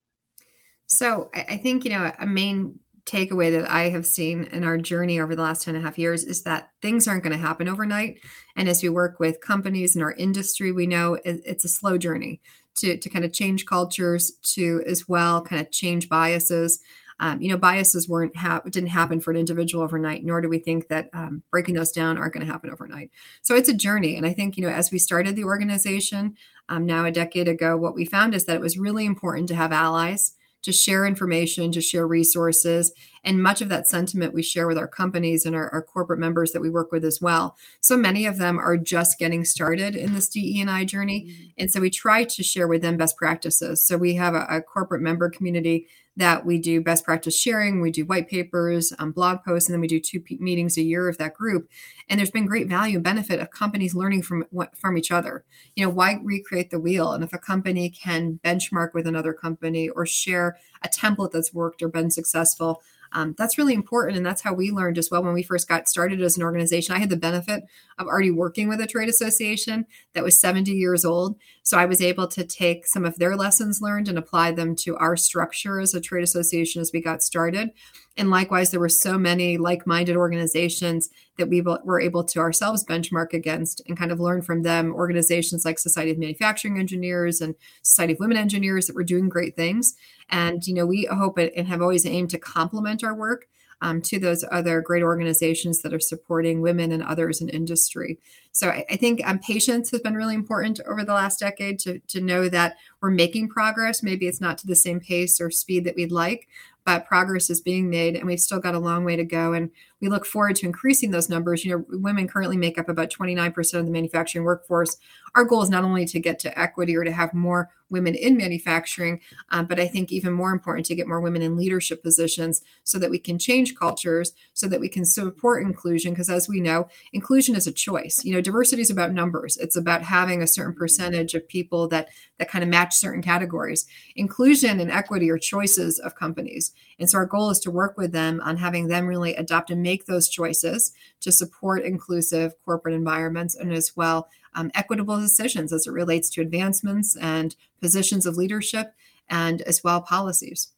So 0.87 1.29
I 1.33 1.57
think, 1.57 1.85
you 1.85 1.91
know, 1.91 2.11
a 2.19 2.25
main 2.25 2.79
takeaway 3.05 3.51
that 3.51 3.69
I 3.69 3.89
have 3.89 4.05
seen 4.05 4.45
in 4.45 4.63
our 4.63 4.77
journey 4.77 5.19
over 5.19 5.35
the 5.35 5.41
last 5.41 5.63
10 5.63 5.75
and 5.75 5.83
a 5.83 5.85
half 5.85 5.97
years 5.97 6.23
is 6.23 6.43
that 6.43 6.69
things 6.81 7.07
aren't 7.07 7.23
going 7.23 7.33
to 7.33 7.45
happen 7.45 7.67
overnight. 7.67 8.19
And 8.55 8.69
as 8.69 8.81
we 8.81 8.89
work 8.89 9.19
with 9.19 9.41
companies 9.41 9.95
in 9.95 10.01
our 10.01 10.13
industry, 10.13 10.71
we 10.71 10.87
know 10.87 11.17
it's 11.25 11.65
a 11.65 11.69
slow 11.69 11.97
journey 11.97 12.39
to, 12.75 12.97
to 12.97 13.09
kind 13.09 13.25
of 13.25 13.33
change 13.33 13.65
cultures, 13.65 14.31
to 14.53 14.83
as 14.87 15.07
well 15.07 15.41
kind 15.41 15.61
of 15.61 15.71
change 15.71 16.07
biases. 16.07 16.79
Um, 17.19 17.41
you 17.41 17.49
know, 17.49 17.57
biases 17.57 18.09
weren't 18.09 18.35
ha- 18.35 18.61
didn't 18.69 18.89
happen 18.89 19.19
for 19.19 19.31
an 19.31 19.37
individual 19.37 19.83
overnight, 19.83 20.23
nor 20.23 20.41
do 20.41 20.49
we 20.49 20.59
think 20.59 20.87
that 20.87 21.09
um, 21.13 21.43
breaking 21.51 21.75
those 21.75 21.91
down 21.91 22.17
aren't 22.17 22.33
going 22.33 22.45
to 22.45 22.51
happen 22.51 22.71
overnight. 22.71 23.11
So 23.43 23.55
it's 23.55 23.69
a 23.69 23.73
journey, 23.73 24.17
and 24.17 24.25
I 24.25 24.33
think 24.33 24.57
you 24.57 24.63
know, 24.63 24.73
as 24.73 24.91
we 24.91 24.97
started 24.97 25.35
the 25.35 25.43
organization 25.43 26.35
um, 26.69 26.85
now 26.85 27.05
a 27.05 27.11
decade 27.11 27.47
ago, 27.47 27.77
what 27.77 27.93
we 27.93 28.05
found 28.05 28.33
is 28.33 28.45
that 28.45 28.55
it 28.55 28.61
was 28.61 28.79
really 28.79 29.05
important 29.05 29.47
to 29.49 29.55
have 29.55 29.71
allies 29.71 30.33
to 30.63 30.71
share 30.71 31.05
information, 31.05 31.71
to 31.71 31.81
share 31.81 32.07
resources. 32.07 32.93
And 33.23 33.41
much 33.41 33.61
of 33.61 33.69
that 33.69 33.87
sentiment 33.87 34.33
we 34.33 34.43
share 34.43 34.67
with 34.67 34.77
our 34.77 34.87
companies 34.87 35.45
and 35.45 35.55
our, 35.55 35.69
our, 35.69 35.81
corporate 35.81 36.19
members 36.19 36.51
that 36.51 36.61
we 36.61 36.69
work 36.69 36.91
with 36.91 37.05
as 37.05 37.21
well. 37.21 37.55
So 37.79 37.95
many 37.95 38.25
of 38.25 38.37
them 38.37 38.57
are 38.57 38.77
just 38.77 39.19
getting 39.19 39.45
started 39.45 39.95
in 39.95 40.13
this 40.13 40.27
DE&I 40.27 40.85
journey. 40.85 41.27
Mm-hmm. 41.27 41.43
And 41.57 41.71
so 41.71 41.79
we 41.79 41.89
try 41.89 42.23
to 42.23 42.43
share 42.43 42.67
with 42.67 42.81
them 42.81 42.97
best 42.97 43.15
practices. 43.15 43.85
So 43.85 43.97
we 43.97 44.15
have 44.15 44.33
a, 44.33 44.45
a 44.49 44.61
corporate 44.61 45.01
member 45.01 45.29
community 45.29 45.87
that 46.15 46.45
we 46.45 46.59
do 46.59 46.79
best 46.79 47.03
practice 47.03 47.37
sharing, 47.37 47.81
we 47.81 47.89
do 47.89 48.05
white 48.05 48.29
papers, 48.29 48.93
um, 48.99 49.11
blog 49.11 49.43
posts, 49.43 49.67
and 49.67 49.73
then 49.73 49.81
we 49.81 49.87
do 49.87 49.99
two 49.99 50.19
p- 50.19 50.37
meetings 50.39 50.77
a 50.77 50.83
year 50.83 51.09
of 51.09 51.17
that 51.17 51.33
group. 51.33 51.67
And 52.07 52.19
there's 52.19 52.29
been 52.29 52.45
great 52.45 52.67
value 52.67 52.97
and 52.97 53.03
benefit 53.03 53.39
of 53.39 53.49
companies 53.49 53.95
learning 53.95 54.21
from 54.21 54.45
from 54.75 54.97
each 54.97 55.11
other. 55.11 55.43
You 55.75 55.85
know, 55.85 55.89
why 55.89 56.19
recreate 56.21 56.69
the 56.69 56.79
wheel? 56.79 57.13
And 57.13 57.23
if 57.23 57.33
a 57.33 57.39
company 57.39 57.89
can 57.89 58.39
benchmark 58.43 58.93
with 58.93 59.07
another 59.07 59.33
company 59.33 59.89
or 59.89 60.05
share 60.05 60.57
a 60.83 60.89
template 60.89 61.31
that's 61.31 61.53
worked 61.53 61.81
or 61.81 61.87
been 61.87 62.11
successful, 62.11 62.81
um, 63.13 63.35
that's 63.37 63.57
really 63.57 63.73
important. 63.73 64.17
And 64.17 64.25
that's 64.25 64.41
how 64.41 64.53
we 64.53 64.71
learned 64.71 64.97
as 64.97 65.09
well 65.09 65.23
when 65.23 65.33
we 65.33 65.43
first 65.43 65.67
got 65.67 65.87
started 65.87 66.21
as 66.21 66.35
an 66.35 66.43
organization. 66.43 66.95
I 66.95 66.99
had 66.99 67.09
the 67.09 67.15
benefit 67.15 67.63
of 67.97 68.07
already 68.07 68.31
working 68.31 68.67
with 68.67 68.81
a 68.81 68.87
trade 68.87 69.09
association 69.09 69.85
that 70.13 70.23
was 70.23 70.39
70 70.39 70.71
years 70.71 71.05
old. 71.05 71.37
So 71.61 71.77
I 71.77 71.85
was 71.85 72.01
able 72.01 72.27
to 72.27 72.43
take 72.43 72.87
some 72.87 73.05
of 73.05 73.17
their 73.17 73.35
lessons 73.35 73.81
learned 73.81 74.09
and 74.09 74.17
apply 74.17 74.51
them 74.51 74.75
to 74.77 74.97
our 74.97 75.15
structure 75.15 75.79
as 75.79 75.93
a 75.93 76.01
trade 76.01 76.23
association 76.23 76.81
as 76.81 76.91
we 76.91 77.01
got 77.01 77.21
started. 77.21 77.71
And 78.15 78.29
likewise, 78.29 78.69
there 78.69 78.79
were 78.79 78.89
so 78.89 79.17
many 79.17 79.57
like 79.57 79.87
minded 79.87 80.15
organizations 80.15 81.09
that 81.37 81.49
we 81.49 81.61
were 81.61 81.99
able 81.99 82.23
to 82.25 82.39
ourselves 82.39 82.85
benchmark 82.85 83.33
against 83.33 83.81
and 83.87 83.97
kind 83.97 84.11
of 84.11 84.19
learn 84.19 84.43
from 84.43 84.61
them. 84.61 84.93
Organizations 84.93 85.65
like 85.65 85.79
Society 85.79 86.11
of 86.11 86.19
Manufacturing 86.19 86.77
Engineers 86.77 87.41
and 87.41 87.55
Society 87.81 88.13
of 88.13 88.19
Women 88.19 88.37
Engineers 88.37 88.85
that 88.85 88.95
were 88.95 89.03
doing 89.03 89.29
great 89.29 89.55
things. 89.55 89.95
And, 90.29 90.65
you 90.67 90.75
know, 90.75 90.85
we 90.85 91.05
hope 91.05 91.39
and 91.39 91.67
have 91.67 91.81
always 91.81 92.05
aimed 92.05 92.29
to 92.31 92.37
complement 92.37 93.03
our 93.03 93.15
work 93.15 93.47
um, 93.83 94.01
to 94.01 94.17
those 94.17 94.45
other 94.49 94.79
great 94.79 95.03
organizations 95.03 95.81
that 95.81 95.93
are 95.93 95.99
supporting 95.99 96.61
women 96.61 96.93
and 96.93 97.03
others 97.03 97.41
in 97.41 97.49
industry. 97.49 98.17
So 98.53 98.69
I, 98.69 98.85
I 98.89 98.95
think 98.95 99.21
um, 99.27 99.39
patience 99.39 99.91
has 99.91 99.99
been 99.99 100.15
really 100.15 100.35
important 100.35 100.79
over 100.87 101.03
the 101.03 101.13
last 101.13 101.39
decade 101.39 101.79
to, 101.79 101.99
to 101.99 102.21
know 102.21 102.47
that 102.47 102.77
we're 103.01 103.11
making 103.11 103.49
progress. 103.49 104.01
Maybe 104.01 104.27
it's 104.27 104.39
not 104.39 104.57
to 104.59 104.67
the 104.67 104.75
same 104.75 105.01
pace 105.01 105.41
or 105.41 105.51
speed 105.51 105.83
that 105.83 105.95
we'd 105.97 106.13
like, 106.13 106.47
but 106.85 107.05
progress 107.05 107.49
is 107.49 107.61
being 107.61 107.89
made 107.89 108.15
and 108.15 108.25
we've 108.25 108.39
still 108.39 108.59
got 108.59 108.75
a 108.75 108.79
long 108.79 109.03
way 109.03 109.15
to 109.15 109.23
go. 109.23 109.53
And 109.53 109.69
we 110.03 110.09
look 110.09 110.25
forward 110.25 110.57
to 110.57 110.65
increasing 110.65 111.11
those 111.11 111.29
numbers. 111.29 111.63
You 111.63 111.71
know 111.71 111.97
women 111.97 112.27
currently 112.27 112.57
make 112.57 112.77
up 112.77 112.89
about 112.89 113.09
29% 113.09 113.79
of 113.79 113.85
the 113.85 113.91
manufacturing 113.91 114.43
workforce. 114.43 114.97
Our 115.33 115.45
goal 115.45 115.61
is 115.61 115.69
not 115.69 115.85
only 115.85 116.05
to 116.07 116.19
get 116.19 116.39
to 116.39 116.59
equity 116.59 116.97
or 116.97 117.05
to 117.05 117.11
have 117.13 117.33
more 117.33 117.69
women 117.89 118.15
in 118.15 118.35
manufacturing 118.35 119.21
um, 119.51 119.67
but 119.67 119.79
i 119.79 119.87
think 119.87 120.11
even 120.11 120.33
more 120.33 120.51
important 120.51 120.83
to 120.83 120.95
get 120.95 121.07
more 121.07 121.21
women 121.21 121.43
in 121.43 121.55
leadership 121.55 122.01
positions 122.01 122.63
so 122.83 122.97
that 122.97 123.11
we 123.11 123.19
can 123.19 123.37
change 123.37 123.75
cultures 123.75 124.33
so 124.53 124.67
that 124.67 124.79
we 124.79 124.89
can 124.89 125.05
support 125.05 125.61
inclusion 125.61 126.11
because 126.11 126.29
as 126.29 126.49
we 126.49 126.59
know 126.59 126.87
inclusion 127.13 127.55
is 127.55 127.67
a 127.67 127.71
choice. 127.71 128.23
You 128.23 128.33
know 128.33 128.41
diversity 128.41 128.81
is 128.81 128.89
about 128.89 129.13
numbers. 129.13 129.57
It's 129.57 129.75
about 129.75 130.01
having 130.01 130.41
a 130.41 130.47
certain 130.47 130.73
percentage 130.73 131.35
of 131.35 131.47
people 131.47 131.87
that 131.89 132.09
that 132.39 132.49
kind 132.49 132.63
of 132.63 132.69
match 132.69 132.95
certain 132.95 133.21
categories. 133.21 133.85
Inclusion 134.15 134.79
and 134.79 134.91
equity 134.91 135.29
are 135.29 135.37
choices 135.37 135.99
of 135.99 136.15
companies 136.15 136.73
and 136.99 137.09
so 137.09 137.17
our 137.17 137.25
goal 137.25 137.49
is 137.49 137.59
to 137.59 137.71
work 137.71 137.97
with 137.97 138.11
them 138.11 138.41
on 138.43 138.57
having 138.57 138.87
them 138.87 139.07
really 139.07 139.35
adopt 139.35 139.69
and 139.69 139.83
make 139.83 139.92
those 140.05 140.29
choices 140.29 140.93
to 141.21 141.31
support 141.31 141.83
inclusive 141.83 142.53
corporate 142.65 142.95
environments 142.95 143.55
and 143.55 143.71
as 143.71 143.95
well 143.95 144.27
um, 144.55 144.71
equitable 144.75 145.19
decisions 145.19 145.73
as 145.73 145.87
it 145.87 145.91
relates 145.91 146.29
to 146.31 146.41
advancements 146.41 147.15
and 147.15 147.55
positions 147.81 148.25
of 148.25 148.37
leadership 148.37 148.93
and 149.29 149.61
as 149.63 149.83
well 149.83 150.01
policies. 150.01 150.71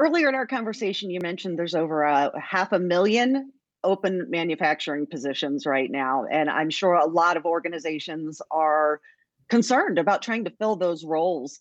Earlier 0.00 0.28
in 0.28 0.34
our 0.34 0.46
conversation, 0.46 1.10
you 1.10 1.20
mentioned 1.20 1.58
there's 1.58 1.74
over 1.74 2.02
a 2.02 2.32
half 2.40 2.72
a 2.72 2.78
million 2.78 3.52
open 3.84 4.26
manufacturing 4.28 5.06
positions 5.06 5.66
right 5.66 5.90
now. 5.90 6.24
And 6.30 6.50
I'm 6.50 6.70
sure 6.70 6.94
a 6.94 7.06
lot 7.06 7.36
of 7.36 7.46
organizations 7.46 8.40
are 8.50 9.00
concerned 9.48 9.98
about 9.98 10.22
trying 10.22 10.44
to 10.44 10.50
fill 10.50 10.76
those 10.76 11.04
roles 11.04 11.58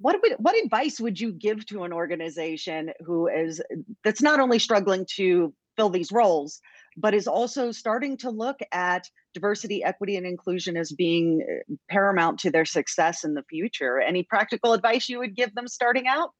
what 0.00 0.20
would, 0.22 0.32
what 0.38 0.62
advice 0.62 1.00
would 1.00 1.20
you 1.20 1.32
give 1.32 1.66
to 1.66 1.84
an 1.84 1.92
organization 1.92 2.92
who 3.04 3.28
is 3.28 3.62
that's 4.04 4.22
not 4.22 4.40
only 4.40 4.58
struggling 4.58 5.06
to 5.16 5.52
fill 5.76 5.90
these 5.90 6.12
roles 6.12 6.60
but 6.96 7.14
is 7.14 7.26
also 7.26 7.72
starting 7.72 8.16
to 8.18 8.30
look 8.30 8.58
at 8.72 9.08
diversity 9.32 9.82
equity 9.84 10.16
and 10.16 10.26
inclusion 10.26 10.76
as 10.76 10.92
being 10.92 11.42
uh, 11.42 11.74
paramount 11.88 12.38
to 12.40 12.50
their 12.50 12.64
success 12.64 13.24
in 13.24 13.34
the 13.34 13.44
future? 13.48 14.00
Any 14.00 14.22
practical 14.22 14.72
advice 14.72 15.08
you 15.08 15.18
would 15.18 15.36
give 15.36 15.54
them 15.54 15.68
starting 15.68 16.06
out 16.06 16.30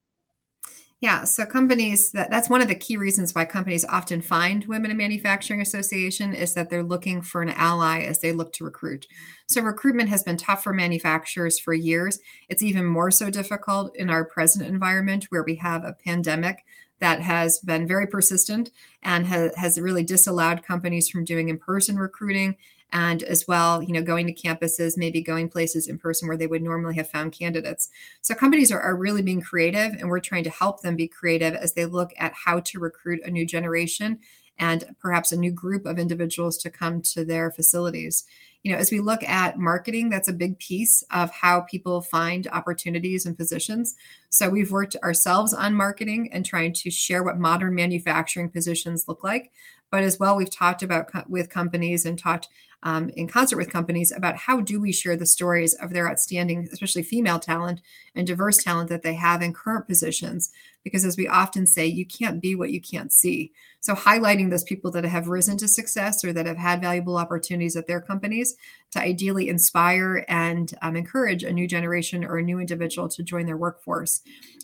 Yeah, 1.01 1.25
so 1.25 1.47
companies 1.47 2.11
that 2.13 2.31
that's 2.31 2.51
one 2.51 2.61
of 2.61 2.69
the 2.69 2.75
key 2.75 2.99
reasons 2.99 3.35
why 3.35 3.47
companies 3.47 3.87
often 3.87 4.21
find 4.21 4.67
Women 4.67 4.91
in 4.91 4.99
Manufacturing 4.99 5.63
Association 5.63 6.35
is 6.35 6.53
that 6.53 6.69
they're 6.69 6.83
looking 6.83 7.23
for 7.23 7.41
an 7.41 7.49
ally 7.49 8.03
as 8.03 8.21
they 8.21 8.33
look 8.33 8.53
to 8.55 8.65
recruit. 8.65 9.07
So 9.49 9.63
recruitment 9.63 10.11
has 10.11 10.23
been 10.23 10.37
tough 10.37 10.63
for 10.63 10.75
manufacturers 10.75 11.59
for 11.59 11.73
years. 11.73 12.19
It's 12.51 12.63
even 12.63 12.85
more 12.85 13.11
so 13.11 13.31
difficult 13.31 13.97
in 13.97 14.11
our 14.11 14.27
present 14.27 14.67
environment 14.67 15.25
where 15.31 15.43
we 15.43 15.55
have 15.57 15.85
a 15.85 15.95
pandemic 16.05 16.65
that 17.01 17.21
has 17.23 17.59
been 17.59 17.87
very 17.87 18.07
persistent 18.07 18.71
and 19.03 19.27
has, 19.27 19.55
has 19.57 19.81
really 19.81 20.05
disallowed 20.05 20.63
companies 20.63 21.09
from 21.09 21.25
doing 21.25 21.49
in-person 21.49 21.99
recruiting 21.99 22.57
and 22.93 23.23
as 23.23 23.47
well, 23.47 23.83
you 23.83 23.93
know, 23.93 24.03
going 24.03 24.27
to 24.27 24.35
campuses, 24.35 24.97
maybe 24.97 25.23
going 25.23 25.49
places 25.49 25.87
in 25.87 25.99
person 25.99 26.29
where 26.29 26.37
they 26.37 26.47
would 26.47 26.63
normally 26.63 26.97
have 26.97 27.09
found 27.09 27.33
candidates. 27.33 27.89
So 28.21 28.35
companies 28.35 28.73
are, 28.73 28.81
are 28.81 28.97
really 28.97 29.23
being 29.23 29.41
creative, 29.41 29.93
and 29.93 30.09
we're 30.09 30.21
trying 30.21 30.45
to 30.45 30.51
help 30.51 30.83
them 30.83 30.97
be 30.97 31.09
creative 31.09 31.55
as 31.55 31.75
they 31.75 31.87
look 31.87 32.13
at 32.19 32.33
how 32.45 32.61
to 32.61 32.81
recruit 32.81 33.21
a 33.25 33.31
new 33.31 33.47
generation 33.47 34.19
and 34.59 34.95
perhaps 35.01 35.33
a 35.33 35.39
new 35.39 35.53
group 35.53 35.87
of 35.87 35.99
individuals 35.99 36.59
to 36.59 36.71
come 36.71 37.01
to 37.01 37.25
their 37.25 37.51
facilities. 37.51 38.25
You 38.63 38.73
know, 38.73 38.79
as 38.79 38.91
we 38.91 39.01
look 39.01 39.23
at 39.23 39.59
marketing, 39.59 40.11
that's 40.11 40.29
a 40.29 40.35
big 40.35 40.59
piece 40.59 41.03
of 41.11 41.31
how 41.31 41.63
people 41.63 42.03
find 42.03 42.47
opportunities 42.49 43.25
and 43.25 43.37
positions. 43.37 43.95
So 44.29 44.51
we've 44.51 44.71
worked 44.71 44.97
ourselves 45.03 45.55
on 45.55 45.75
marketing 45.75 46.31
and 46.33 46.45
trying 46.45 46.75
to 46.75 46.91
share 46.91 47.23
what 47.23 47.39
modern 47.39 47.75
manufacturing 47.75 48.51
positions 48.51 49.07
look 49.09 49.25
like. 49.25 49.51
But 49.91 50.05
as 50.05 50.19
well, 50.19 50.37
we've 50.37 50.51
talked 50.51 50.83
about 50.83 51.11
co- 51.11 51.25
with 51.29 51.49
companies 51.49 52.05
and 52.05 52.19
talked 52.19 52.49
um, 52.83 53.11
in 53.11 53.29
concert 53.29 53.57
with 53.57 53.73
companies 53.73 54.11
about 54.11 54.37
how 54.37 54.61
do 54.61 54.81
we 54.81 54.93
share 54.93 55.17
the 55.17 55.27
stories 55.27 55.75
of 55.75 55.93
their 55.93 56.09
outstanding, 56.09 56.69
especially 56.73 57.03
female 57.03 57.39
talent 57.39 57.81
and 58.15 58.27
diverse 58.27 58.63
talent 58.63 58.89
that 58.89 59.03
they 59.03 59.15
have 59.15 59.43
in 59.43 59.53
current 59.53 59.87
positions. 59.87 60.51
Because 60.83 61.05
as 61.05 61.17
we 61.17 61.29
often 61.29 61.67
say, 61.67 61.87
you 61.87 62.07
can't 62.07 62.41
be 62.41 62.55
what 62.55 62.71
you 62.71 62.81
can't 62.81 63.13
see. 63.13 63.53
So 63.81 63.95
highlighting 63.95 64.51
those 64.51 64.65
people 64.65 64.91
that 64.93 65.05
have 65.05 65.29
risen 65.29 65.59
to 65.59 65.69
success 65.69 66.25
or 66.25 66.33
that 66.33 66.47
have 66.47 66.57
had 66.57 66.81
valuable 66.81 67.19
opportunities 67.19 67.77
at 67.77 67.87
their 67.87 68.01
companies 68.01 68.57
to 68.93 69.01
ideally 69.01 69.49
inspire 69.49 70.25
and 70.29 70.73
um, 70.81 70.97
encourage 70.97 71.45
a 71.45 71.53
new 71.53 71.67
generation 71.67 72.25
or 72.25 72.39
a 72.39 72.43
new 72.43 72.59
individual 72.61 73.09
to 73.11 73.23
join 73.23 73.45
their 73.45 73.57
workforce. 73.57 74.21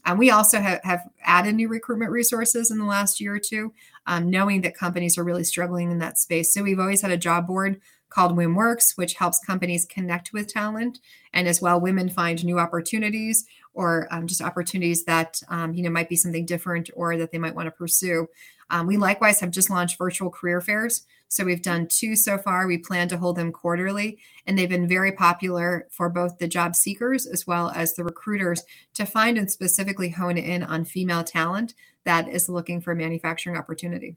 Um, 0.06 0.18
we 0.18 0.30
also 0.30 0.60
have, 0.60 0.80
have 0.84 1.02
added 1.22 1.54
new 1.54 1.68
recruitment 1.68 2.12
resources 2.12 2.70
in 2.70 2.78
the 2.78 2.84
last 2.84 3.20
year 3.20 3.34
or 3.34 3.40
two, 3.40 3.72
um, 4.06 4.30
knowing 4.30 4.62
that 4.62 4.76
companies 4.76 5.18
are 5.18 5.24
really 5.24 5.44
struggling 5.44 5.90
in 5.90 5.98
that 5.98 6.18
space. 6.18 6.52
So 6.52 6.62
we've 6.62 6.80
always 6.80 7.02
had 7.02 7.10
a 7.10 7.16
job 7.16 7.46
board 7.46 7.80
called 8.16 8.34
WimWorks, 8.34 8.96
which 8.96 9.12
helps 9.12 9.44
companies 9.44 9.84
connect 9.84 10.32
with 10.32 10.50
talent 10.50 11.00
and 11.34 11.46
as 11.46 11.60
well 11.60 11.78
women 11.78 12.08
find 12.08 12.42
new 12.42 12.58
opportunities 12.58 13.44
or 13.74 14.08
um, 14.10 14.26
just 14.26 14.40
opportunities 14.40 15.04
that 15.04 15.42
um, 15.50 15.74
you 15.74 15.82
know 15.82 15.90
might 15.90 16.08
be 16.08 16.16
something 16.16 16.46
different 16.46 16.88
or 16.94 17.18
that 17.18 17.30
they 17.30 17.36
might 17.36 17.54
want 17.54 17.66
to 17.66 17.70
pursue. 17.70 18.26
Um, 18.70 18.86
we 18.86 18.96
likewise 18.96 19.40
have 19.40 19.50
just 19.50 19.68
launched 19.68 19.98
virtual 19.98 20.30
career 20.30 20.62
fairs. 20.62 21.04
So 21.28 21.44
we've 21.44 21.60
done 21.60 21.88
two 21.90 22.16
so 22.16 22.38
far. 22.38 22.66
We 22.66 22.78
plan 22.78 23.08
to 23.08 23.18
hold 23.18 23.36
them 23.36 23.52
quarterly, 23.52 24.18
and 24.46 24.56
they've 24.56 24.66
been 24.66 24.88
very 24.88 25.12
popular 25.12 25.86
for 25.90 26.08
both 26.08 26.38
the 26.38 26.48
job 26.48 26.74
seekers 26.74 27.26
as 27.26 27.46
well 27.46 27.70
as 27.74 27.94
the 27.94 28.04
recruiters 28.04 28.62
to 28.94 29.04
find 29.04 29.36
and 29.36 29.50
specifically 29.50 30.08
hone 30.08 30.38
in 30.38 30.62
on 30.62 30.86
female 30.86 31.22
talent 31.22 31.74
that 32.04 32.28
is 32.28 32.48
looking 32.48 32.80
for 32.80 32.92
a 32.92 32.96
manufacturing 32.96 33.58
opportunity. 33.58 34.16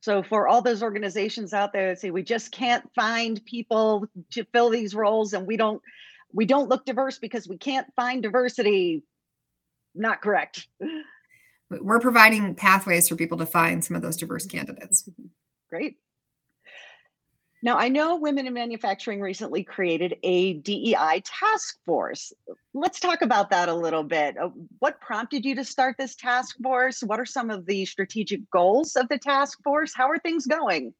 So 0.00 0.22
for 0.22 0.48
all 0.48 0.62
those 0.62 0.82
organizations 0.82 1.52
out 1.52 1.72
there 1.72 1.88
that 1.88 2.00
say 2.00 2.10
we 2.10 2.22
just 2.22 2.52
can't 2.52 2.88
find 2.94 3.44
people 3.44 4.06
to 4.30 4.44
fill 4.44 4.70
these 4.70 4.94
roles 4.94 5.34
and 5.34 5.46
we 5.46 5.56
don't 5.56 5.82
we 6.32 6.46
don't 6.46 6.68
look 6.68 6.84
diverse 6.84 7.18
because 7.18 7.48
we 7.48 7.58
can't 7.58 7.86
find 7.96 8.22
diversity, 8.22 9.02
not 9.94 10.22
correct. 10.22 10.68
We're 11.70 12.00
providing 12.00 12.54
pathways 12.54 13.08
for 13.08 13.16
people 13.16 13.38
to 13.38 13.46
find 13.46 13.84
some 13.84 13.96
of 13.96 14.02
those 14.02 14.16
diverse 14.16 14.46
candidates. 14.46 15.08
Great. 15.70 15.96
Now, 17.62 17.76
I 17.76 17.88
know 17.88 18.16
Women 18.16 18.46
in 18.46 18.54
Manufacturing 18.54 19.20
recently 19.20 19.62
created 19.62 20.16
a 20.22 20.54
DEI 20.54 21.22
task 21.24 21.78
force. 21.84 22.32
Let's 22.72 23.00
talk 23.00 23.20
about 23.20 23.50
that 23.50 23.68
a 23.68 23.74
little 23.74 24.02
bit. 24.02 24.38
Uh, 24.38 24.48
what 24.78 25.00
prompted 25.00 25.44
you 25.44 25.54
to 25.56 25.64
start 25.64 25.96
this 25.98 26.14
task 26.14 26.56
force? 26.62 27.02
What 27.02 27.20
are 27.20 27.26
some 27.26 27.50
of 27.50 27.66
the 27.66 27.84
strategic 27.84 28.50
goals 28.50 28.96
of 28.96 29.08
the 29.08 29.18
task 29.18 29.62
force? 29.62 29.92
How 29.94 30.08
are 30.08 30.18
things 30.18 30.46
going? 30.46 30.94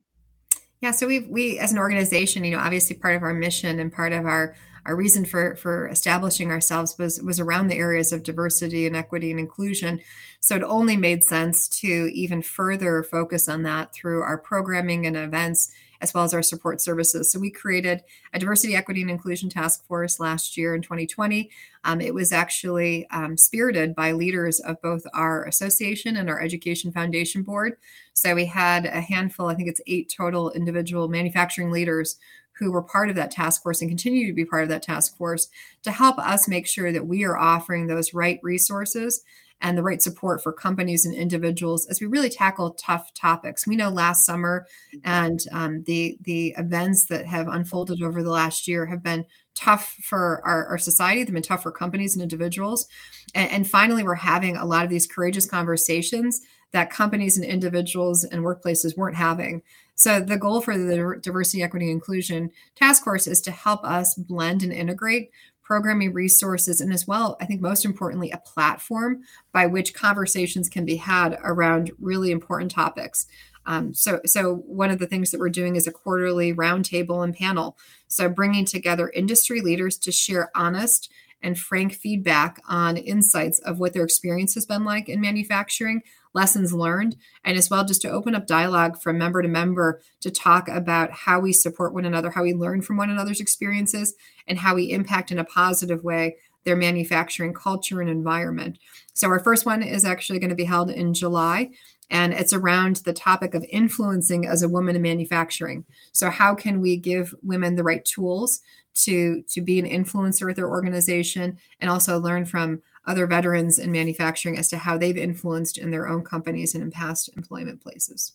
Yeah, 0.83 0.91
so 0.91 1.07
we 1.07 1.21
we 1.21 1.59
as 1.59 1.73
an 1.73 1.79
organization, 1.79 2.45
you 2.45 2.53
know, 2.53 2.59
obviously 2.59 2.97
part 2.97 3.17
of 3.17 3.23
our 3.23 3.35
mission 3.35 3.81
and 3.81 3.93
part 3.93 4.13
of 4.13 4.27
our 4.27 4.55
our 4.87 4.97
reason 4.97 5.25
for 5.25 5.57
for 5.57 5.89
establishing 5.89 6.51
ourselves 6.51 6.97
was 6.99 7.21
was 7.23 7.41
around 7.41 7.69
the 7.69 7.77
areas 7.77 8.13
of 8.13 8.23
diversity 8.23 8.87
and 8.87 8.97
equity 8.97 9.31
and 9.31 9.39
inclusion 9.39 10.01
so 10.41 10.57
it 10.57 10.63
only 10.63 10.97
made 10.97 11.23
sense 11.23 11.69
to 11.69 12.11
even 12.15 12.43
further 12.43 13.03
focus 13.03 13.49
on 13.49 13.63
that 13.63 13.93
through 13.93 14.23
our 14.23 14.39
programming 14.39 15.07
and 15.07 15.17
events 15.17 15.71
as 16.01 16.15
well 16.15 16.25
as 16.25 16.35
our 16.35 16.43
support 16.43 16.81
services. 16.81 17.31
So 17.31 17.39
we 17.39 17.51
created 17.51 18.03
a 18.33 18.39
diversity, 18.39 18.75
equity, 18.75 19.03
and 19.03 19.11
inclusion 19.11 19.49
task 19.49 19.87
force 19.87 20.19
last 20.21 20.57
year 20.57 20.75
in 20.75 20.83
2020. 20.83 21.51
Um, 21.85 22.01
it 22.01 22.15
was 22.15 22.33
actually 22.33 23.07
um, 23.11 23.37
spirited 23.37 23.95
by 23.95 24.13
leaders 24.13 24.61
of 24.61 24.81
both 24.83 25.03
our 25.15 25.45
association 25.45 26.17
and 26.17 26.29
our 26.29 26.41
education 26.41 26.93
foundation 26.93 27.43
board. 27.43 27.77
So 28.15 28.35
we 28.35 28.47
had 28.47 28.87
a 28.87 29.01
handful, 29.01 29.49
I 29.49 29.55
think 29.55 29.69
it's 29.69 29.81
eight 29.87 30.13
total 30.15 30.51
individual 30.51 31.09
manufacturing 31.09 31.71
leaders 31.71 32.19
who 32.59 32.71
were 32.71 32.83
part 32.83 33.09
of 33.09 33.17
that 33.17 33.31
task 33.31 33.63
force 33.63 33.81
and 33.81 33.91
continue 33.91 34.27
to 34.27 34.35
be 34.35 34.45
part 34.45 34.63
of 34.63 34.69
that 34.69 34.83
task 34.83 35.17
force 35.17 35.49
to 35.83 35.91
help 35.91 36.19
us 36.19 36.47
make 36.47 36.67
sure 36.67 36.93
that 36.93 37.07
we 37.07 37.25
are 37.25 37.39
offering 37.39 37.87
those 37.87 38.13
right 38.13 38.39
resources 38.43 39.25
and 39.61 39.77
the 39.77 39.83
right 39.83 40.03
support 40.03 40.43
for 40.43 40.53
companies 40.53 41.05
and 41.05 41.15
individuals 41.15 41.87
as 41.89 42.01
we 42.01 42.07
really 42.07 42.31
tackle 42.31 42.73
tough 42.73 43.13
topics. 43.15 43.67
We 43.67 43.77
know 43.77 43.91
last 43.91 44.25
summer 44.25 44.67
and 45.05 45.41
um, 45.53 45.83
the 45.85 46.19
the 46.23 46.55
events 46.57 47.07
that 47.07 47.27
have 47.27 47.49
unfolded 47.49 48.03
over 48.03 48.23
the 48.23 48.31
last 48.31 48.67
year 48.67 48.87
have 48.87 49.03
been 49.03 49.27
tough 49.55 49.97
for 50.03 50.41
our, 50.45 50.67
our 50.67 50.79
society. 50.79 51.23
They've 51.23 51.35
been 51.35 51.43
tough 51.43 51.63
for 51.63 51.73
companies 51.73 52.15
and 52.15 52.23
individuals. 52.23 52.87
And, 53.35 53.51
and 53.51 53.71
finally, 53.71 54.03
we're 54.03 54.15
having 54.15 54.57
a 54.57 54.65
lot 54.65 54.85
of 54.85 54.91
these 54.91 55.07
courageous 55.07 55.47
conversations 55.47 56.41
that 56.73 56.91
companies 56.91 57.37
and 57.37 57.45
individuals 57.45 58.25
and 58.25 58.43
workplaces 58.43 58.97
weren't 58.97 59.17
having. 59.17 59.63
So 59.97 60.19
the 60.21 60.39
goal 60.39 60.63
for 60.63 60.79
the 60.79 61.19
diversity, 61.21 61.63
equity, 61.63 61.91
inclusion 61.91 62.51
task 62.75 63.05
force 63.05 63.27
is 63.27 63.41
to 63.43 63.51
help 63.51 63.85
us 63.85 64.15
blend 64.15 64.63
and 64.63 64.73
integrate 64.73 65.31
programming 65.71 66.13
resources, 66.13 66.81
and 66.81 66.93
as 66.93 67.07
well, 67.07 67.37
I 67.41 67.47
think 67.47 67.61
most 67.61 67.85
importantly, 67.85 68.33
a 68.33 68.39
platform 68.39 69.21
by 69.53 69.67
which 69.67 69.95
conversations 69.95 70.69
can 70.69 70.85
be 70.85 70.97
had 70.97 71.39
around 71.45 71.93
really 72.01 72.33
important 72.33 72.73
topics. 72.73 73.29
Um, 73.67 73.95
so, 73.95 74.21
so 74.27 74.57
one 74.67 74.91
of 74.91 74.99
the 74.99 75.07
things 75.07 75.31
that 75.31 75.39
we're 75.39 75.49
doing 75.49 75.77
is 75.77 75.87
a 75.87 75.93
quarterly 75.93 76.53
roundtable 76.53 77.23
and 77.23 77.33
panel. 77.33 77.79
So, 78.09 78.29
bringing 78.29 78.65
together 78.65 79.13
industry 79.15 79.61
leaders 79.61 79.97
to 79.99 80.11
share 80.11 80.51
honest 80.57 81.09
and 81.41 81.57
frank 81.57 81.93
feedback 81.93 82.61
on 82.69 82.97
insights 82.97 83.61
of 83.61 83.79
what 83.79 83.93
their 83.93 84.03
experience 84.03 84.55
has 84.55 84.67
been 84.67 84.85
like 84.85 85.09
in 85.09 85.21
manufacturing, 85.21 86.03
lessons 86.33 86.73
learned, 86.73 87.17
and 87.45 87.57
as 87.57 87.71
well 87.71 87.85
just 87.85 88.03
to 88.03 88.11
open 88.11 88.35
up 88.35 88.47
dialogue 88.47 89.01
from 89.01 89.19
member 89.19 89.43
to 89.43 89.49
member 89.49 90.01
to 90.21 90.31
talk 90.31 90.69
about 90.69 91.11
how 91.11 91.41
we 91.41 91.53
support 91.53 91.95
one 91.95 92.05
another, 92.05 92.31
how 92.31 92.43
we 92.43 92.55
learn 92.55 92.83
from 92.83 92.97
one 92.97 93.11
another's 93.11 93.41
experiences, 93.41 94.15
and 94.47 94.59
how 94.59 94.75
we 94.75 94.91
impact 94.91 95.31
in 95.31 95.39
a 95.39 95.45
positive 95.45 96.05
way 96.05 96.37
their 96.65 96.77
manufacturing 96.77 97.55
culture 97.55 98.01
and 98.01 98.11
environment. 98.11 98.79
So, 99.15 99.29
our 99.29 99.41
first 99.41 99.65
one 99.67 99.83
is 99.83 100.05
actually 100.05 100.39
going 100.39 100.51
to 100.51 100.57
be 100.57 100.65
held 100.65 100.91
in 100.91 101.15
July, 101.15 101.71
and 102.11 102.33
it's 102.33 102.53
around 102.53 102.97
the 102.97 103.13
topic 103.13 103.55
of 103.55 103.65
influencing 103.71 104.47
as 104.47 104.63
a 104.63 104.69
woman 104.69 104.97
in 104.97 105.03
manufacturing. 105.03 105.85
So, 106.13 106.31
how 106.31 106.55
can 106.55 106.81
we 106.81 106.97
give 106.97 107.35
women 107.43 107.77
the 107.77 107.85
right 107.85 108.05
tools 108.05 108.61
to 108.95 109.43
to 109.43 109.61
be 109.61 109.79
an 109.79 109.87
influencer 109.87 110.47
with 110.47 110.57
their 110.57 110.69
organization, 110.69 111.59
and 111.81 111.91
also 111.91 112.19
learn 112.19 112.45
from 112.45 112.83
other 113.07 113.27
veterans 113.27 113.79
in 113.79 113.91
manufacturing 113.93 114.59
as 114.59 114.69
to 114.69 114.79
how 114.79 114.99
they've 114.99 115.17
influenced 115.17 115.79
in 115.79 115.91
their 115.91 116.09
own 116.09 116.23
companies 116.23 116.75
and 116.75 116.83
in 116.83 116.91
past 116.91 117.31
employment 117.37 117.83
places. 117.83 118.33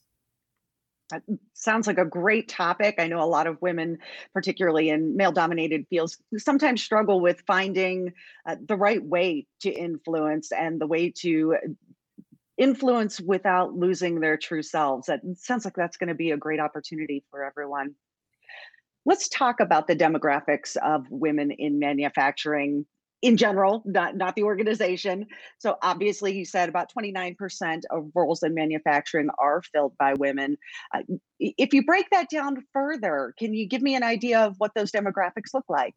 That 1.11 1.21
sounds 1.53 1.85
like 1.85 1.99
a 1.99 2.05
great 2.05 2.49
topic. 2.49 2.95
I 2.97 3.05
know 3.05 3.21
a 3.21 3.25
lot 3.25 3.45
of 3.45 3.61
women, 3.61 3.99
particularly 4.33 4.89
in 4.89 5.15
male 5.15 5.31
dominated 5.31 5.85
fields, 5.87 6.17
sometimes 6.37 6.83
struggle 6.83 7.21
with 7.21 7.43
finding 7.45 8.11
uh, 8.47 8.55
the 8.65 8.75
right 8.75 9.03
way 9.03 9.45
to 9.61 9.69
influence 9.69 10.51
and 10.51 10.81
the 10.81 10.87
way 10.87 11.11
to 11.17 11.57
influence 12.57 13.19
without 13.19 13.73
losing 13.73 14.19
their 14.19 14.37
true 14.37 14.63
selves. 14.63 15.07
That 15.07 15.21
sounds 15.35 15.65
like 15.65 15.75
that's 15.75 15.97
going 15.97 16.09
to 16.09 16.15
be 16.15 16.31
a 16.31 16.37
great 16.37 16.59
opportunity 16.59 17.23
for 17.29 17.43
everyone. 17.43 17.95
Let's 19.05 19.29
talk 19.29 19.59
about 19.59 19.87
the 19.87 19.95
demographics 19.95 20.75
of 20.77 21.05
women 21.09 21.51
in 21.51 21.79
manufacturing 21.79 22.85
in 23.21 23.37
general, 23.37 23.81
not 23.85 24.15
not 24.15 24.35
the 24.35 24.43
organization. 24.43 25.25
So 25.57 25.77
obviously, 25.81 26.37
you 26.37 26.45
said 26.45 26.69
about 26.69 26.91
29% 26.95 27.81
of 27.89 28.11
roles 28.13 28.43
in 28.43 28.53
manufacturing 28.53 29.29
are 29.39 29.63
filled 29.73 29.97
by 29.97 30.13
women. 30.13 30.57
Uh, 30.93 31.01
if 31.39 31.73
you 31.73 31.83
break 31.85 32.07
that 32.11 32.29
down 32.29 32.63
further, 32.71 33.33
can 33.39 33.53
you 33.53 33.67
give 33.67 33.81
me 33.81 33.95
an 33.95 34.03
idea 34.03 34.41
of 34.41 34.55
what 34.59 34.71
those 34.75 34.91
demographics 34.91 35.53
look 35.53 35.65
like? 35.69 35.95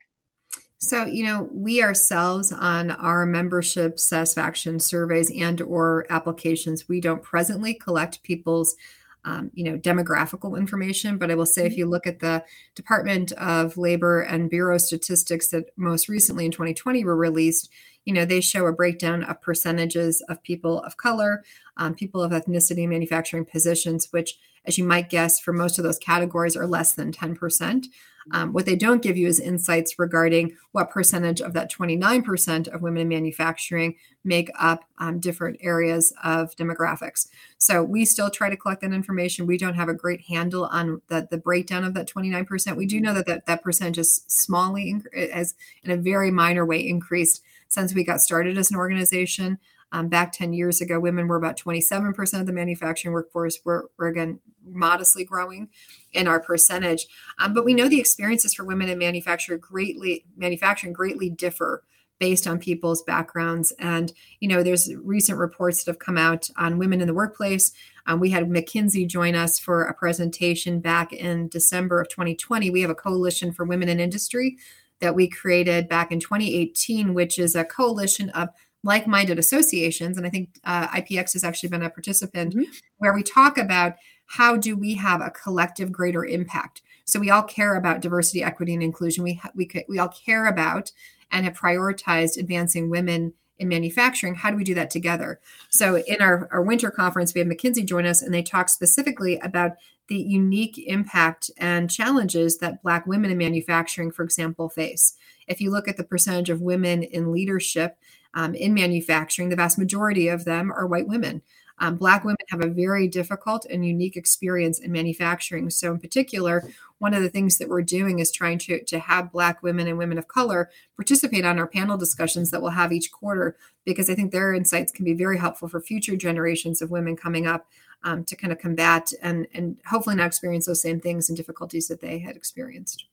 So, 0.81 1.07
you 1.07 1.25
know, 1.25 1.49
we 1.53 1.83
ourselves 1.83 2.53
on 2.53 2.93
our 2.93 3.27
membership 3.27 3.99
satisfaction 3.99 4.79
surveys 4.79 5.31
and 5.37 5.61
or 5.61 6.07
applications, 6.09 6.89
we 6.89 7.01
don't 7.01 7.23
presently 7.23 7.75
collect 7.75 8.23
people's 8.23 8.77
um, 9.25 9.51
you 9.53 9.65
know 9.65 9.77
demographical 9.77 10.57
information 10.57 11.19
but 11.19 11.31
i 11.31 11.35
will 11.35 11.45
say 11.45 11.67
if 11.67 11.73
mm-hmm. 11.73 11.81
you 11.81 11.87
look 11.87 12.07
at 12.07 12.21
the 12.21 12.43
department 12.77 13.33
of 13.33 13.77
labor 13.77 14.21
and 14.21 14.49
bureau 14.49 14.79
statistics 14.79 15.49
that 15.49 15.65
most 15.77 16.09
recently 16.09 16.47
in 16.47 16.53
2020 16.53 17.05
were 17.05 17.17
released 17.17 17.69
you 18.05 18.13
know 18.15 18.25
they 18.25 18.41
show 18.41 18.67
a 18.67 18.73
breakdown 18.73 19.25
of 19.25 19.43
percentages 19.43 20.23
of 20.29 20.43
people 20.43 20.81
of 20.83 20.97
color 20.97 21.43
um, 21.77 21.95
people 21.95 22.23
of 22.23 22.31
ethnicity 22.31 22.89
manufacturing 22.89 23.45
positions 23.45 24.09
which 24.13 24.39
as 24.65 24.79
you 24.79 24.85
might 24.85 25.11
guess 25.11 25.41
for 25.41 25.53
most 25.53 25.79
of 25.79 25.85
those 25.85 25.99
categories 25.99 26.57
are 26.57 26.67
less 26.67 26.93
than 26.93 27.13
10% 27.13 27.87
um, 28.33 28.53
what 28.53 28.67
they 28.67 28.77
don't 28.77 29.03
give 29.03 29.17
you 29.17 29.27
is 29.27 29.41
insights 29.41 29.99
regarding 29.99 30.57
what 30.73 30.91
percentage 30.91 31.41
of 31.41 31.53
that 31.55 31.73
29% 31.73 32.69
of 32.69 32.83
women 32.83 33.03
in 33.03 33.09
manufacturing 33.09 33.97
make 34.25 34.51
up 34.59 34.85
um, 34.99 35.19
different 35.19 35.59
areas 35.61 36.13
of 36.23 36.55
demographics. 36.57 37.29
So 37.59 37.83
we 37.83 38.05
still 38.05 38.31
try 38.31 38.51
to 38.51 38.57
collect 38.57 38.83
that 38.83 38.93
information. 38.93 39.47
We 39.47 39.59
don't 39.59 39.75
have 39.75 39.89
a 39.89 39.95
great 39.95 40.23
handle 40.23 40.67
on 40.67 41.01
the, 41.09 41.27
the 41.31 41.39
breakdown 41.39 41.85
of 41.85 41.95
that 41.95 42.09
29%. 42.09 42.77
We 42.77 42.87
do 42.87 43.01
know 43.01 43.15
that 43.15 43.27
that, 43.27 43.47
that 43.47 43.63
percentage 43.63 43.99
is 43.99 44.25
smallly, 44.29 45.05
as 45.15 45.55
in 45.83 45.91
a 45.91 45.97
very 45.97 46.31
minor 46.31 46.65
way, 46.67 46.87
increased 46.87 47.43
since 47.69 47.95
we 47.95 48.05
got 48.05 48.21
started 48.21 48.59
as 48.59 48.71
an 48.71 48.77
organization. 48.77 49.59
Um, 49.91 50.09
back 50.09 50.33
10 50.33 50.53
years 50.53 50.81
ago, 50.81 51.01
women 51.01 51.29
were 51.29 51.37
about 51.37 51.59
27% 51.59 52.41
of 52.41 52.47
the 52.47 52.53
manufacturing 52.53 53.13
workforce. 53.13 53.59
We're, 53.65 53.85
we're 53.99 54.09
again 54.09 54.41
modestly 54.65 55.25
growing 55.25 55.69
in 56.13 56.29
our 56.29 56.41
percentage. 56.41 57.07
Um, 57.39 57.55
but 57.55 57.65
we 57.65 57.75
know 57.75 57.89
the 57.89 58.01
experiences 58.01 58.55
for 58.55 58.65
women 58.65 58.89
in 58.89 58.99
manufacturing 58.99 59.61
greatly 59.61 60.27
manufacturing 60.37 60.93
greatly 60.93 61.31
differ 61.31 61.85
based 62.19 62.47
on 62.47 62.59
people's 62.59 63.03
backgrounds. 63.03 63.73
And, 63.79 64.13
you 64.41 64.49
know, 64.49 64.63
there's 64.63 64.93
recent 64.97 65.39
reports 65.39 65.85
that 65.85 65.93
have 65.93 65.99
come 65.99 66.19
out 66.19 66.51
on 66.57 66.79
women 66.79 67.01
in 67.01 67.07
the 67.07 67.15
workplace. 67.15 67.73
Um, 68.07 68.21
we 68.21 68.31
had 68.31 68.49
McKinsey 68.49 69.07
join 69.07 69.35
us 69.35 69.59
for 69.59 69.85
a 69.85 69.95
presentation 69.95 70.81
back 70.81 71.13
in 71.13 71.49
December 71.49 72.01
of 72.01 72.09
2020. 72.09 72.71
We 72.71 72.81
have 72.81 72.91
a 72.91 72.95
coalition 72.95 73.53
for 73.53 73.65
women 73.65 73.89
in 73.89 74.01
industry 74.01 74.59
that 75.01 75.15
we 75.15 75.29
created 75.29 75.89
back 75.89 76.11
in 76.11 76.19
2018, 76.19 77.15
which 77.15 77.39
is 77.39 77.55
a 77.55 77.65
coalition 77.65 78.31
of 78.31 78.49
like-minded 78.85 79.39
associations 79.39 80.17
and 80.17 80.27
i 80.27 80.31
think 80.31 80.59
uh, 80.65 80.87
ipx 80.89 81.33
has 81.33 81.45
actually 81.45 81.69
been 81.69 81.83
a 81.83 81.91
participant 81.91 82.55
mm-hmm. 82.55 82.71
where 82.99 83.15
we 83.15 83.23
talk 83.23 83.59
about 83.59 83.95
how 84.29 84.57
do 84.57 84.77
we 84.77 84.95
have 84.95 85.21
a 85.21 85.31
collective 85.31 85.91
greater 85.91 86.25
impact. 86.25 86.83
So 87.05 87.19
we 87.19 87.31
all 87.31 87.43
care 87.43 87.75
about 87.75 88.03
diversity 88.03 88.43
equity 88.43 88.75
and 88.75 88.83
inclusion. 88.83 89.25
We 89.25 89.41
we, 89.55 89.69
we 89.89 89.99
all 89.99 90.09
care 90.09 90.47
about 90.47 90.93
and 91.31 91.45
have 91.45 91.59
prioritized 91.59 92.39
advancing 92.39 92.91
women 92.91 93.33
in 93.59 93.69
manufacturing. 93.69 94.37
How 94.37 94.51
do 94.51 94.57
we 94.57 94.65
do 94.65 94.75
that 94.75 94.91
together? 94.91 95.41
So 95.69 95.97
in 95.97 96.23
our, 96.23 96.49
our 96.53 96.63
winter 96.63 96.91
conference 96.91 97.35
we 97.35 97.41
had 97.41 97.49
mckinsey 97.49 97.85
join 97.85 98.07
us 98.07 98.23
and 98.23 98.33
they 98.33 98.43
talk 98.43 98.69
specifically 98.69 99.39
about 99.41 99.73
the 100.09 100.17
unique 100.17 100.79
impact 100.87 101.51
and 101.59 101.91
challenges 101.91 102.59
that 102.59 102.83
black 102.83 103.07
women 103.07 103.31
in 103.31 103.39
manufacturing 103.39 104.11
for 104.13 104.23
example 104.23 104.69
face. 104.69 105.15
If 105.49 105.61
you 105.61 105.71
look 105.71 105.89
at 105.89 105.97
the 105.97 106.05
percentage 106.05 106.51
of 106.51 106.61
women 106.61 107.03
in 107.03 107.33
leadership 107.33 107.97
um, 108.39 108.55
in 108.55 108.73
manufacturing, 108.73 109.49
the 109.49 109.57
vast 109.57 109.79
majority 109.79 110.29
of 110.29 110.45
them 110.45 110.71
are 110.71 110.87
white 110.87 111.09
women. 111.09 111.43
Um, 111.81 111.97
black 111.97 112.23
women 112.23 112.39
have 112.51 112.63
a 112.63 112.69
very 112.69 113.09
difficult 113.09 113.67
and 113.69 113.85
unique 113.85 114.17
experience 114.17 114.79
in 114.79 114.93
manufacturing. 114.93 115.69
So, 115.71 115.91
in 115.93 115.99
particular, 115.99 116.63
one 116.99 117.15
of 117.15 117.23
the 117.23 117.31
things 117.31 117.59
that 117.59 117.69
we're 117.69 117.83
doing 117.83 118.21
is 118.21 118.31
trying 118.31 118.59
to, 118.59 118.85
to 118.85 119.01
have 119.01 119.33
Black 119.33 119.63
women 119.63 119.89
and 119.89 119.99
women 119.99 120.19
of 120.19 120.29
color 120.29 120.71
participate 120.97 121.45
on 121.45 121.59
our 121.59 121.67
panel 121.67 121.97
discussions 121.97 122.53
that 122.53 122.63
we'll 122.63 122.73
have 122.73 122.93
each 122.93 123.11
quarter, 123.11 123.57
because 123.85 124.09
I 124.09 124.15
think 124.15 124.31
their 124.31 124.55
insights 124.55 124.93
can 124.93 125.05
be 125.05 125.15
very 125.15 125.39
helpful 125.39 125.69
for 125.69 125.81
future 125.81 126.17
generations 126.17 126.81
of 126.81 126.93
women 126.93 127.17
coming 127.17 127.47
up 127.47 127.67
um, 128.05 128.25
to 128.25 128.37
kind 128.37 128.53
of 128.53 128.61
combat 128.61 129.13
and, 129.21 129.49
and 129.53 129.79
hopefully 129.87 130.15
not 130.15 130.29
experience 130.29 130.67
those 130.67 130.83
same 130.83 131.01
things 131.01 131.29
and 131.29 131.37
difficulties 131.37 131.89
that 131.89 132.01
they 132.01 132.21
had 132.21 132.37
experienced. 132.37 133.05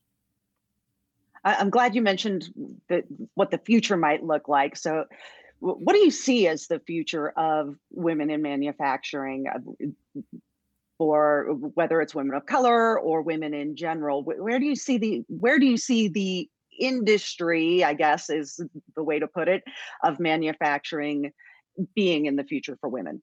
I'm 1.46 1.70
glad 1.70 1.94
you 1.94 2.02
mentioned 2.02 2.48
what 3.34 3.52
the 3.52 3.58
future 3.58 3.96
might 3.96 4.24
look 4.24 4.48
like. 4.48 4.76
So, 4.76 5.04
what 5.60 5.94
do 5.94 6.00
you 6.00 6.10
see 6.10 6.48
as 6.48 6.66
the 6.66 6.80
future 6.80 7.30
of 7.30 7.76
women 7.90 8.30
in 8.30 8.42
manufacturing, 8.42 9.46
or 10.98 11.56
whether 11.74 12.00
it's 12.00 12.14
women 12.14 12.34
of 12.34 12.46
color 12.46 12.98
or 12.98 13.22
women 13.22 13.54
in 13.54 13.76
general? 13.76 14.24
Where 14.24 14.58
do 14.58 14.66
you 14.66 14.74
see 14.74 14.98
the 14.98 15.24
where 15.28 15.60
do 15.60 15.66
you 15.66 15.76
see 15.76 16.08
the 16.08 16.48
industry? 16.80 17.84
I 17.84 17.94
guess 17.94 18.28
is 18.28 18.60
the 18.96 19.04
way 19.04 19.20
to 19.20 19.28
put 19.28 19.48
it 19.48 19.62
of 20.02 20.18
manufacturing 20.18 21.32
being 21.94 22.26
in 22.26 22.34
the 22.34 22.44
future 22.44 22.76
for 22.80 22.88
women. 22.88 23.22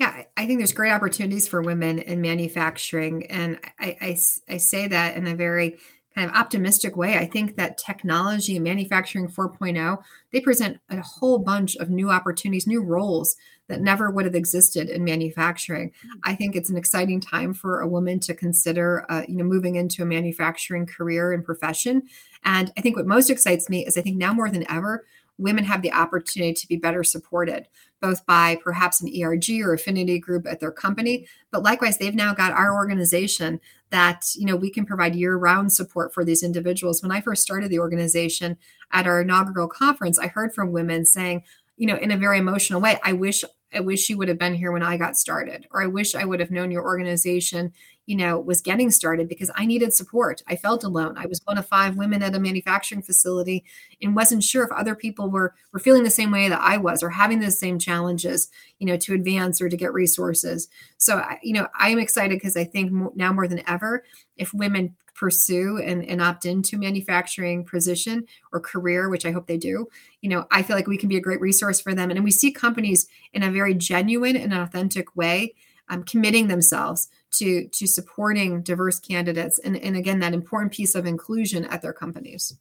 Yeah, 0.00 0.22
I 0.36 0.46
think 0.46 0.60
there's 0.60 0.72
great 0.72 0.92
opportunities 0.92 1.48
for 1.48 1.60
women 1.60 1.98
in 1.98 2.20
manufacturing. 2.20 3.26
And 3.26 3.58
I, 3.80 3.96
I, 4.00 4.18
I, 4.48 4.56
say 4.58 4.86
that 4.86 5.16
in 5.16 5.26
a 5.26 5.34
very 5.34 5.78
kind 6.18 6.28
of 6.28 6.36
optimistic 6.36 6.96
way, 6.96 7.16
I 7.16 7.26
think 7.26 7.56
that 7.56 7.78
technology 7.78 8.56
and 8.56 8.64
manufacturing 8.64 9.28
4.0, 9.28 10.02
they 10.32 10.40
present 10.40 10.80
a 10.90 11.00
whole 11.00 11.38
bunch 11.38 11.76
of 11.76 11.90
new 11.90 12.10
opportunities, 12.10 12.66
new 12.66 12.82
roles 12.82 13.36
that 13.68 13.80
never 13.80 14.10
would 14.10 14.24
have 14.24 14.34
existed 14.34 14.88
in 14.88 15.04
manufacturing. 15.04 15.90
Mm. 15.90 16.20
I 16.24 16.34
think 16.34 16.56
it's 16.56 16.70
an 16.70 16.76
exciting 16.76 17.20
time 17.20 17.54
for 17.54 17.80
a 17.80 17.88
woman 17.88 18.18
to 18.20 18.34
consider, 18.34 19.06
uh, 19.08 19.22
you 19.28 19.36
know, 19.36 19.44
moving 19.44 19.76
into 19.76 20.02
a 20.02 20.06
manufacturing 20.06 20.86
career 20.86 21.32
and 21.32 21.44
profession. 21.44 22.02
And 22.44 22.72
I 22.76 22.80
think 22.80 22.96
what 22.96 23.06
most 23.06 23.30
excites 23.30 23.68
me 23.68 23.86
is 23.86 23.96
I 23.96 24.00
think 24.00 24.16
now 24.16 24.32
more 24.32 24.50
than 24.50 24.68
ever, 24.68 25.04
women 25.38 25.64
have 25.64 25.82
the 25.82 25.92
opportunity 25.92 26.52
to 26.52 26.68
be 26.68 26.76
better 26.76 27.04
supported, 27.04 27.68
both 28.00 28.26
by 28.26 28.58
perhaps 28.62 29.00
an 29.00 29.10
ERG 29.22 29.60
or 29.62 29.72
affinity 29.72 30.18
group 30.18 30.46
at 30.46 30.60
their 30.60 30.72
company, 30.72 31.26
but 31.50 31.62
likewise, 31.62 31.98
they've 31.98 32.14
now 32.14 32.34
got 32.34 32.52
our 32.52 32.74
organization 32.74 33.60
that 33.90 34.26
you 34.36 34.44
know 34.44 34.56
we 34.56 34.70
can 34.70 34.84
provide 34.84 35.14
year-round 35.14 35.72
support 35.72 36.12
for 36.12 36.24
these 36.24 36.42
individuals. 36.42 37.02
When 37.02 37.12
I 37.12 37.20
first 37.20 37.42
started 37.42 37.70
the 37.70 37.78
organization 37.78 38.58
at 38.92 39.06
our 39.06 39.22
inaugural 39.22 39.68
conference, 39.68 40.18
I 40.18 40.26
heard 40.26 40.54
from 40.54 40.72
women 40.72 41.04
saying, 41.04 41.44
you 41.76 41.86
know, 41.86 41.96
in 41.96 42.10
a 42.10 42.16
very 42.16 42.38
emotional 42.38 42.80
way, 42.80 42.98
I 43.02 43.12
wish 43.12 43.44
I 43.72 43.80
wish 43.80 44.08
you 44.08 44.16
would 44.18 44.28
have 44.28 44.38
been 44.38 44.54
here 44.54 44.72
when 44.72 44.82
I 44.82 44.96
got 44.96 45.16
started, 45.16 45.66
or 45.70 45.82
I 45.82 45.86
wish 45.86 46.14
I 46.14 46.24
would 46.24 46.40
have 46.40 46.50
known 46.50 46.70
your 46.70 46.84
organization, 46.84 47.72
you 48.08 48.16
know, 48.16 48.40
was 48.40 48.62
getting 48.62 48.90
started 48.90 49.28
because 49.28 49.50
I 49.54 49.66
needed 49.66 49.92
support. 49.92 50.42
I 50.46 50.56
felt 50.56 50.82
alone. 50.82 51.18
I 51.18 51.26
was 51.26 51.42
one 51.44 51.58
of 51.58 51.68
five 51.68 51.98
women 51.98 52.22
at 52.22 52.34
a 52.34 52.40
manufacturing 52.40 53.02
facility 53.02 53.64
and 54.00 54.16
wasn't 54.16 54.42
sure 54.42 54.64
if 54.64 54.72
other 54.72 54.94
people 54.94 55.28
were 55.28 55.54
were 55.74 55.78
feeling 55.78 56.04
the 56.04 56.10
same 56.10 56.30
way 56.30 56.48
that 56.48 56.62
I 56.62 56.78
was 56.78 57.02
or 57.02 57.10
having 57.10 57.40
the 57.40 57.50
same 57.50 57.78
challenges, 57.78 58.48
you 58.78 58.86
know, 58.86 58.96
to 58.96 59.12
advance 59.12 59.60
or 59.60 59.68
to 59.68 59.76
get 59.76 59.92
resources. 59.92 60.68
So, 60.96 61.22
you 61.42 61.52
know, 61.52 61.68
I'm 61.74 61.98
excited 61.98 62.36
because 62.36 62.56
I 62.56 62.64
think 62.64 62.90
now 63.14 63.30
more 63.30 63.46
than 63.46 63.60
ever, 63.68 64.04
if 64.38 64.54
women 64.54 64.96
pursue 65.14 65.76
and, 65.76 66.02
and 66.02 66.22
opt 66.22 66.46
into 66.46 66.78
manufacturing 66.78 67.62
position 67.62 68.24
or 68.54 68.60
career, 68.60 69.10
which 69.10 69.26
I 69.26 69.32
hope 69.32 69.48
they 69.48 69.58
do, 69.58 69.86
you 70.22 70.30
know, 70.30 70.46
I 70.50 70.62
feel 70.62 70.76
like 70.76 70.86
we 70.86 70.96
can 70.96 71.10
be 71.10 71.18
a 71.18 71.20
great 71.20 71.42
resource 71.42 71.78
for 71.78 71.94
them. 71.94 72.08
And, 72.08 72.16
and 72.16 72.24
we 72.24 72.30
see 72.30 72.52
companies 72.52 73.06
in 73.34 73.42
a 73.42 73.50
very 73.50 73.74
genuine 73.74 74.36
and 74.36 74.54
authentic 74.54 75.14
way 75.14 75.52
um, 75.90 76.04
committing 76.04 76.48
themselves 76.48 77.08
to 77.38 77.68
to 77.68 77.86
supporting 77.86 78.62
diverse 78.62 78.98
candidates 78.98 79.58
and, 79.58 79.76
and 79.76 79.96
again 79.96 80.20
that 80.20 80.34
important 80.34 80.72
piece 80.72 80.94
of 80.94 81.06
inclusion 81.06 81.64
at 81.64 81.82
their 81.82 81.92
companies. 81.92 82.58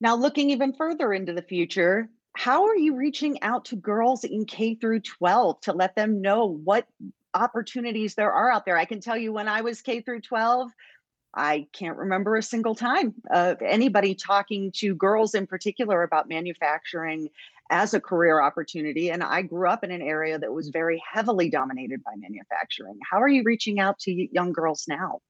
Now 0.00 0.16
looking 0.16 0.50
even 0.50 0.74
further 0.74 1.12
into 1.12 1.32
the 1.32 1.42
future, 1.42 2.08
how 2.34 2.66
are 2.66 2.76
you 2.76 2.96
reaching 2.96 3.42
out 3.42 3.66
to 3.66 3.76
girls 3.76 4.24
in 4.24 4.44
K 4.44 4.74
through 4.74 5.00
12 5.00 5.60
to 5.62 5.72
let 5.72 5.94
them 5.96 6.20
know 6.20 6.46
what 6.46 6.86
opportunities 7.36 8.14
there 8.14 8.32
are 8.32 8.50
out 8.50 8.64
there. 8.64 8.78
I 8.78 8.86
can 8.86 9.00
tell 9.00 9.16
you 9.16 9.32
when 9.32 9.46
I 9.46 9.60
was 9.60 9.82
K 9.82 10.00
through 10.00 10.22
12, 10.22 10.70
I 11.36 11.66
can't 11.72 11.98
remember 11.98 12.36
a 12.36 12.42
single 12.42 12.74
time 12.74 13.14
of 13.30 13.60
anybody 13.60 14.14
talking 14.14 14.72
to 14.76 14.94
girls 14.94 15.34
in 15.34 15.46
particular 15.46 16.02
about 16.02 16.28
manufacturing 16.28 17.28
as 17.70 17.92
a 17.94 18.00
career 18.00 18.40
opportunity. 18.40 19.10
And 19.10 19.22
I 19.22 19.42
grew 19.42 19.68
up 19.68 19.84
in 19.84 19.90
an 19.90 20.00
area 20.00 20.38
that 20.38 20.52
was 20.52 20.68
very 20.68 21.02
heavily 21.12 21.50
dominated 21.50 22.02
by 22.02 22.12
manufacturing. 22.16 22.98
How 23.08 23.20
are 23.20 23.28
you 23.28 23.42
reaching 23.44 23.78
out 23.78 23.98
to 24.00 24.34
young 24.34 24.52
girls 24.52 24.86
now? 24.88 25.20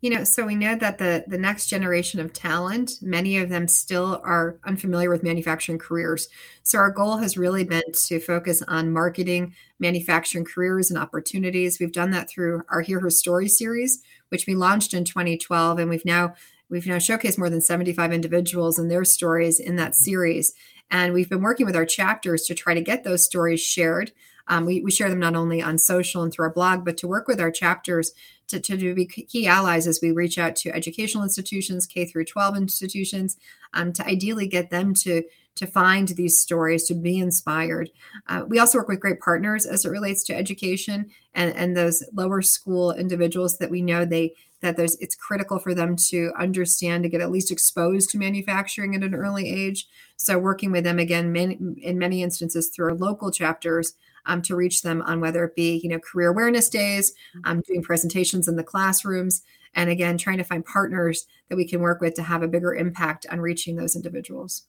You 0.00 0.10
know, 0.10 0.22
so 0.22 0.46
we 0.46 0.54
know 0.54 0.76
that 0.76 0.98
the 0.98 1.24
the 1.26 1.38
next 1.38 1.66
generation 1.66 2.20
of 2.20 2.32
talent, 2.32 2.98
many 3.02 3.38
of 3.38 3.48
them 3.48 3.66
still 3.66 4.20
are 4.24 4.56
unfamiliar 4.64 5.10
with 5.10 5.24
manufacturing 5.24 5.78
careers. 5.78 6.28
So 6.62 6.78
our 6.78 6.90
goal 6.90 7.16
has 7.16 7.36
really 7.36 7.64
been 7.64 7.82
to 7.92 8.20
focus 8.20 8.62
on 8.68 8.92
marketing 8.92 9.54
manufacturing 9.80 10.44
careers 10.44 10.90
and 10.90 10.98
opportunities. 11.00 11.80
We've 11.80 11.92
done 11.92 12.12
that 12.12 12.30
through 12.30 12.62
our 12.68 12.80
Hear 12.80 13.00
Her 13.00 13.10
Story 13.10 13.48
series, 13.48 14.00
which 14.28 14.46
we 14.46 14.54
launched 14.54 14.94
in 14.94 15.04
2012, 15.04 15.80
and 15.80 15.90
we've 15.90 16.04
now 16.04 16.34
we've 16.70 16.86
now 16.86 16.98
showcased 16.98 17.38
more 17.38 17.50
than 17.50 17.60
75 17.60 18.12
individuals 18.12 18.78
and 18.78 18.88
their 18.88 19.04
stories 19.04 19.58
in 19.58 19.74
that 19.76 19.96
series. 19.96 20.54
And 20.92 21.12
we've 21.12 21.28
been 21.28 21.42
working 21.42 21.66
with 21.66 21.76
our 21.76 21.84
chapters 21.84 22.44
to 22.44 22.54
try 22.54 22.72
to 22.72 22.80
get 22.80 23.02
those 23.02 23.24
stories 23.24 23.60
shared. 23.60 24.12
Um, 24.46 24.64
we, 24.64 24.80
we 24.80 24.90
share 24.90 25.10
them 25.10 25.18
not 25.18 25.34
only 25.34 25.60
on 25.60 25.76
social 25.76 26.22
and 26.22 26.32
through 26.32 26.46
our 26.46 26.52
blog, 26.52 26.84
but 26.84 26.96
to 26.98 27.08
work 27.08 27.28
with 27.28 27.40
our 27.40 27.50
chapters 27.50 28.12
to, 28.48 28.60
to 28.60 28.94
be 28.94 29.06
key 29.06 29.46
allies 29.46 29.86
as 29.86 30.00
we 30.02 30.10
reach 30.10 30.38
out 30.38 30.56
to 30.56 30.74
educational 30.74 31.22
institutions, 31.24 31.86
K 31.86 32.04
through 32.04 32.24
12 32.24 32.56
institutions, 32.56 33.36
um, 33.74 33.92
to 33.92 34.06
ideally 34.06 34.48
get 34.48 34.70
them 34.70 34.94
to 34.94 35.22
to 35.58 35.66
find 35.66 36.08
these 36.08 36.38
stories, 36.38 36.84
to 36.84 36.94
be 36.94 37.18
inspired. 37.18 37.90
Uh, 38.28 38.44
we 38.46 38.60
also 38.60 38.78
work 38.78 38.86
with 38.86 39.00
great 39.00 39.18
partners 39.18 39.66
as 39.66 39.84
it 39.84 39.90
relates 39.90 40.22
to 40.22 40.32
education 40.32 41.10
and, 41.34 41.52
and 41.56 41.76
those 41.76 42.04
lower 42.12 42.42
school 42.42 42.92
individuals 42.92 43.58
that 43.58 43.68
we 43.70 43.82
know 43.82 44.04
they 44.04 44.34
that 44.60 44.76
there's 44.76 44.96
it's 44.96 45.14
critical 45.14 45.58
for 45.58 45.74
them 45.74 45.96
to 45.96 46.32
understand 46.38 47.02
to 47.02 47.08
get 47.08 47.20
at 47.20 47.30
least 47.30 47.50
exposed 47.50 48.10
to 48.10 48.18
manufacturing 48.18 48.94
at 48.94 49.02
an 49.02 49.14
early 49.14 49.48
age. 49.48 49.88
So 50.16 50.38
working 50.38 50.72
with 50.72 50.84
them 50.84 50.98
again, 50.98 51.32
many, 51.32 51.58
in 51.80 51.98
many 51.98 52.22
instances 52.22 52.68
through 52.68 52.86
our 52.86 52.94
local 52.94 53.30
chapters 53.30 53.94
um, 54.28 54.42
to 54.42 54.54
reach 54.54 54.82
them 54.82 55.02
on 55.02 55.20
whether 55.20 55.44
it 55.44 55.56
be 55.56 55.80
you 55.82 55.88
know 55.88 55.98
career 55.98 56.28
awareness 56.28 56.68
days, 56.68 57.12
um, 57.44 57.62
doing 57.66 57.82
presentations 57.82 58.46
in 58.46 58.56
the 58.56 58.62
classrooms, 58.62 59.42
and 59.74 59.90
again 59.90 60.16
trying 60.16 60.38
to 60.38 60.44
find 60.44 60.64
partners 60.64 61.26
that 61.48 61.56
we 61.56 61.66
can 61.66 61.80
work 61.80 62.00
with 62.00 62.14
to 62.14 62.22
have 62.22 62.42
a 62.42 62.48
bigger 62.48 62.74
impact 62.74 63.26
on 63.30 63.40
reaching 63.40 63.74
those 63.74 63.96
individuals. 63.96 64.66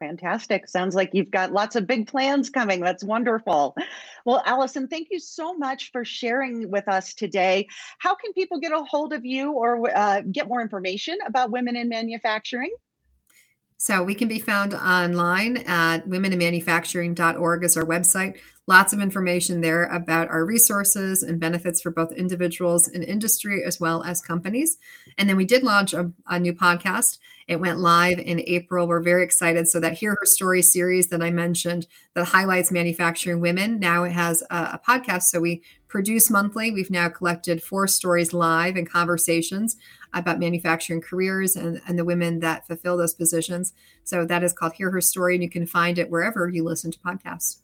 Fantastic. 0.00 0.68
Sounds 0.68 0.94
like 0.94 1.10
you've 1.12 1.30
got 1.30 1.52
lots 1.52 1.74
of 1.74 1.86
big 1.86 2.06
plans 2.06 2.50
coming. 2.50 2.80
That's 2.80 3.02
wonderful. 3.02 3.76
Well, 4.24 4.42
Allison, 4.46 4.86
thank 4.88 5.08
you 5.10 5.18
so 5.18 5.54
much 5.54 5.90
for 5.90 6.04
sharing 6.04 6.70
with 6.70 6.86
us 6.86 7.14
today. 7.14 7.66
How 7.98 8.14
can 8.14 8.32
people 8.32 8.60
get 8.60 8.72
a 8.72 8.84
hold 8.84 9.12
of 9.12 9.24
you 9.24 9.52
or 9.52 9.90
uh, 9.96 10.20
get 10.30 10.46
more 10.46 10.60
information 10.60 11.18
about 11.26 11.50
women 11.50 11.76
in 11.76 11.88
manufacturing? 11.88 12.70
So 13.80 14.02
we 14.02 14.16
can 14.16 14.26
be 14.26 14.40
found 14.40 14.74
online 14.74 15.58
at 15.58 16.08
womeninmanufacturing.org 16.08 17.64
is 17.64 17.76
our 17.76 17.84
website. 17.84 18.38
Lots 18.66 18.92
of 18.92 19.00
information 19.00 19.60
there 19.60 19.84
about 19.84 20.28
our 20.28 20.44
resources 20.44 21.22
and 21.22 21.38
benefits 21.38 21.80
for 21.80 21.92
both 21.92 22.10
individuals 22.12 22.88
and 22.88 23.04
industry 23.04 23.62
as 23.64 23.78
well 23.78 24.02
as 24.02 24.20
companies. 24.20 24.78
And 25.16 25.28
then 25.28 25.36
we 25.36 25.44
did 25.44 25.62
launch 25.62 25.94
a, 25.94 26.10
a 26.26 26.40
new 26.40 26.52
podcast. 26.52 27.18
It 27.46 27.60
went 27.60 27.78
live 27.78 28.18
in 28.18 28.42
April. 28.46 28.88
We're 28.88 29.00
very 29.00 29.22
excited. 29.22 29.68
So 29.68 29.78
that 29.78 29.94
Hear 29.94 30.16
Her 30.20 30.26
Story 30.26 30.60
series 30.60 31.08
that 31.10 31.22
I 31.22 31.30
mentioned 31.30 31.86
that 32.14 32.26
highlights 32.26 32.72
manufacturing 32.72 33.40
women. 33.40 33.78
Now 33.78 34.02
it 34.02 34.12
has 34.12 34.42
a, 34.50 34.56
a 34.56 34.80
podcast. 34.86 35.22
So 35.22 35.40
we 35.40 35.62
produce 35.86 36.30
monthly. 36.30 36.72
We've 36.72 36.90
now 36.90 37.08
collected 37.08 37.62
four 37.62 37.86
stories 37.86 38.34
live 38.34 38.76
and 38.76 38.90
conversations 38.90 39.76
about 40.14 40.38
manufacturing 40.38 41.00
careers 41.00 41.56
and, 41.56 41.80
and 41.86 41.98
the 41.98 42.04
women 42.04 42.40
that 42.40 42.66
fulfill 42.66 42.96
those 42.96 43.14
positions. 43.14 43.72
So 44.04 44.24
that 44.24 44.42
is 44.42 44.52
called 44.52 44.74
Hear 44.74 44.90
Her 44.90 45.00
Story, 45.00 45.34
and 45.34 45.42
you 45.42 45.50
can 45.50 45.66
find 45.66 45.98
it 45.98 46.10
wherever 46.10 46.48
you 46.48 46.64
listen 46.64 46.90
to 46.90 46.98
podcasts. 46.98 47.58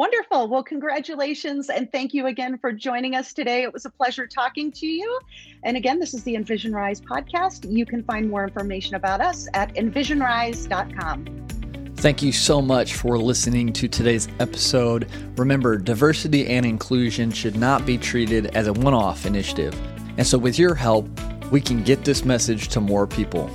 Wonderful. 0.00 0.48
Well, 0.48 0.62
congratulations 0.62 1.68
and 1.68 1.92
thank 1.92 2.14
you 2.14 2.28
again 2.28 2.56
for 2.56 2.72
joining 2.72 3.14
us 3.14 3.34
today. 3.34 3.64
It 3.64 3.70
was 3.70 3.84
a 3.84 3.90
pleasure 3.90 4.26
talking 4.26 4.72
to 4.72 4.86
you. 4.86 5.20
And 5.62 5.76
again, 5.76 5.98
this 5.98 6.14
is 6.14 6.24
the 6.24 6.36
Envision 6.36 6.72
Rise 6.72 7.02
podcast. 7.02 7.70
You 7.70 7.84
can 7.84 8.02
find 8.04 8.30
more 8.30 8.42
information 8.44 8.94
about 8.94 9.20
us 9.20 9.46
at 9.52 9.74
envisionrise.com. 9.74 11.40
Thank 11.96 12.22
you 12.22 12.32
so 12.32 12.62
much 12.62 12.94
for 12.94 13.18
listening 13.18 13.74
to 13.74 13.88
today's 13.88 14.26
episode. 14.38 15.06
Remember, 15.36 15.76
diversity 15.76 16.46
and 16.46 16.64
inclusion 16.64 17.30
should 17.30 17.56
not 17.56 17.84
be 17.84 17.98
treated 17.98 18.46
as 18.56 18.68
a 18.68 18.72
one 18.72 18.94
off 18.94 19.26
initiative. 19.26 19.78
And 20.16 20.26
so, 20.26 20.38
with 20.38 20.58
your 20.58 20.74
help, 20.74 21.08
we 21.50 21.60
can 21.60 21.82
get 21.82 22.04
this 22.04 22.24
message 22.24 22.68
to 22.68 22.80
more 22.80 23.06
people. 23.06 23.50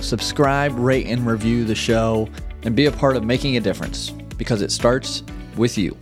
Subscribe, 0.00 0.76
rate, 0.78 1.06
and 1.06 1.26
review 1.26 1.64
the 1.64 1.74
show, 1.74 2.28
and 2.62 2.74
be 2.74 2.86
a 2.86 2.92
part 2.92 3.16
of 3.16 3.24
making 3.24 3.56
a 3.56 3.60
difference 3.60 4.10
because 4.36 4.62
it 4.62 4.72
starts 4.72 5.22
with 5.56 5.76
you. 5.76 5.96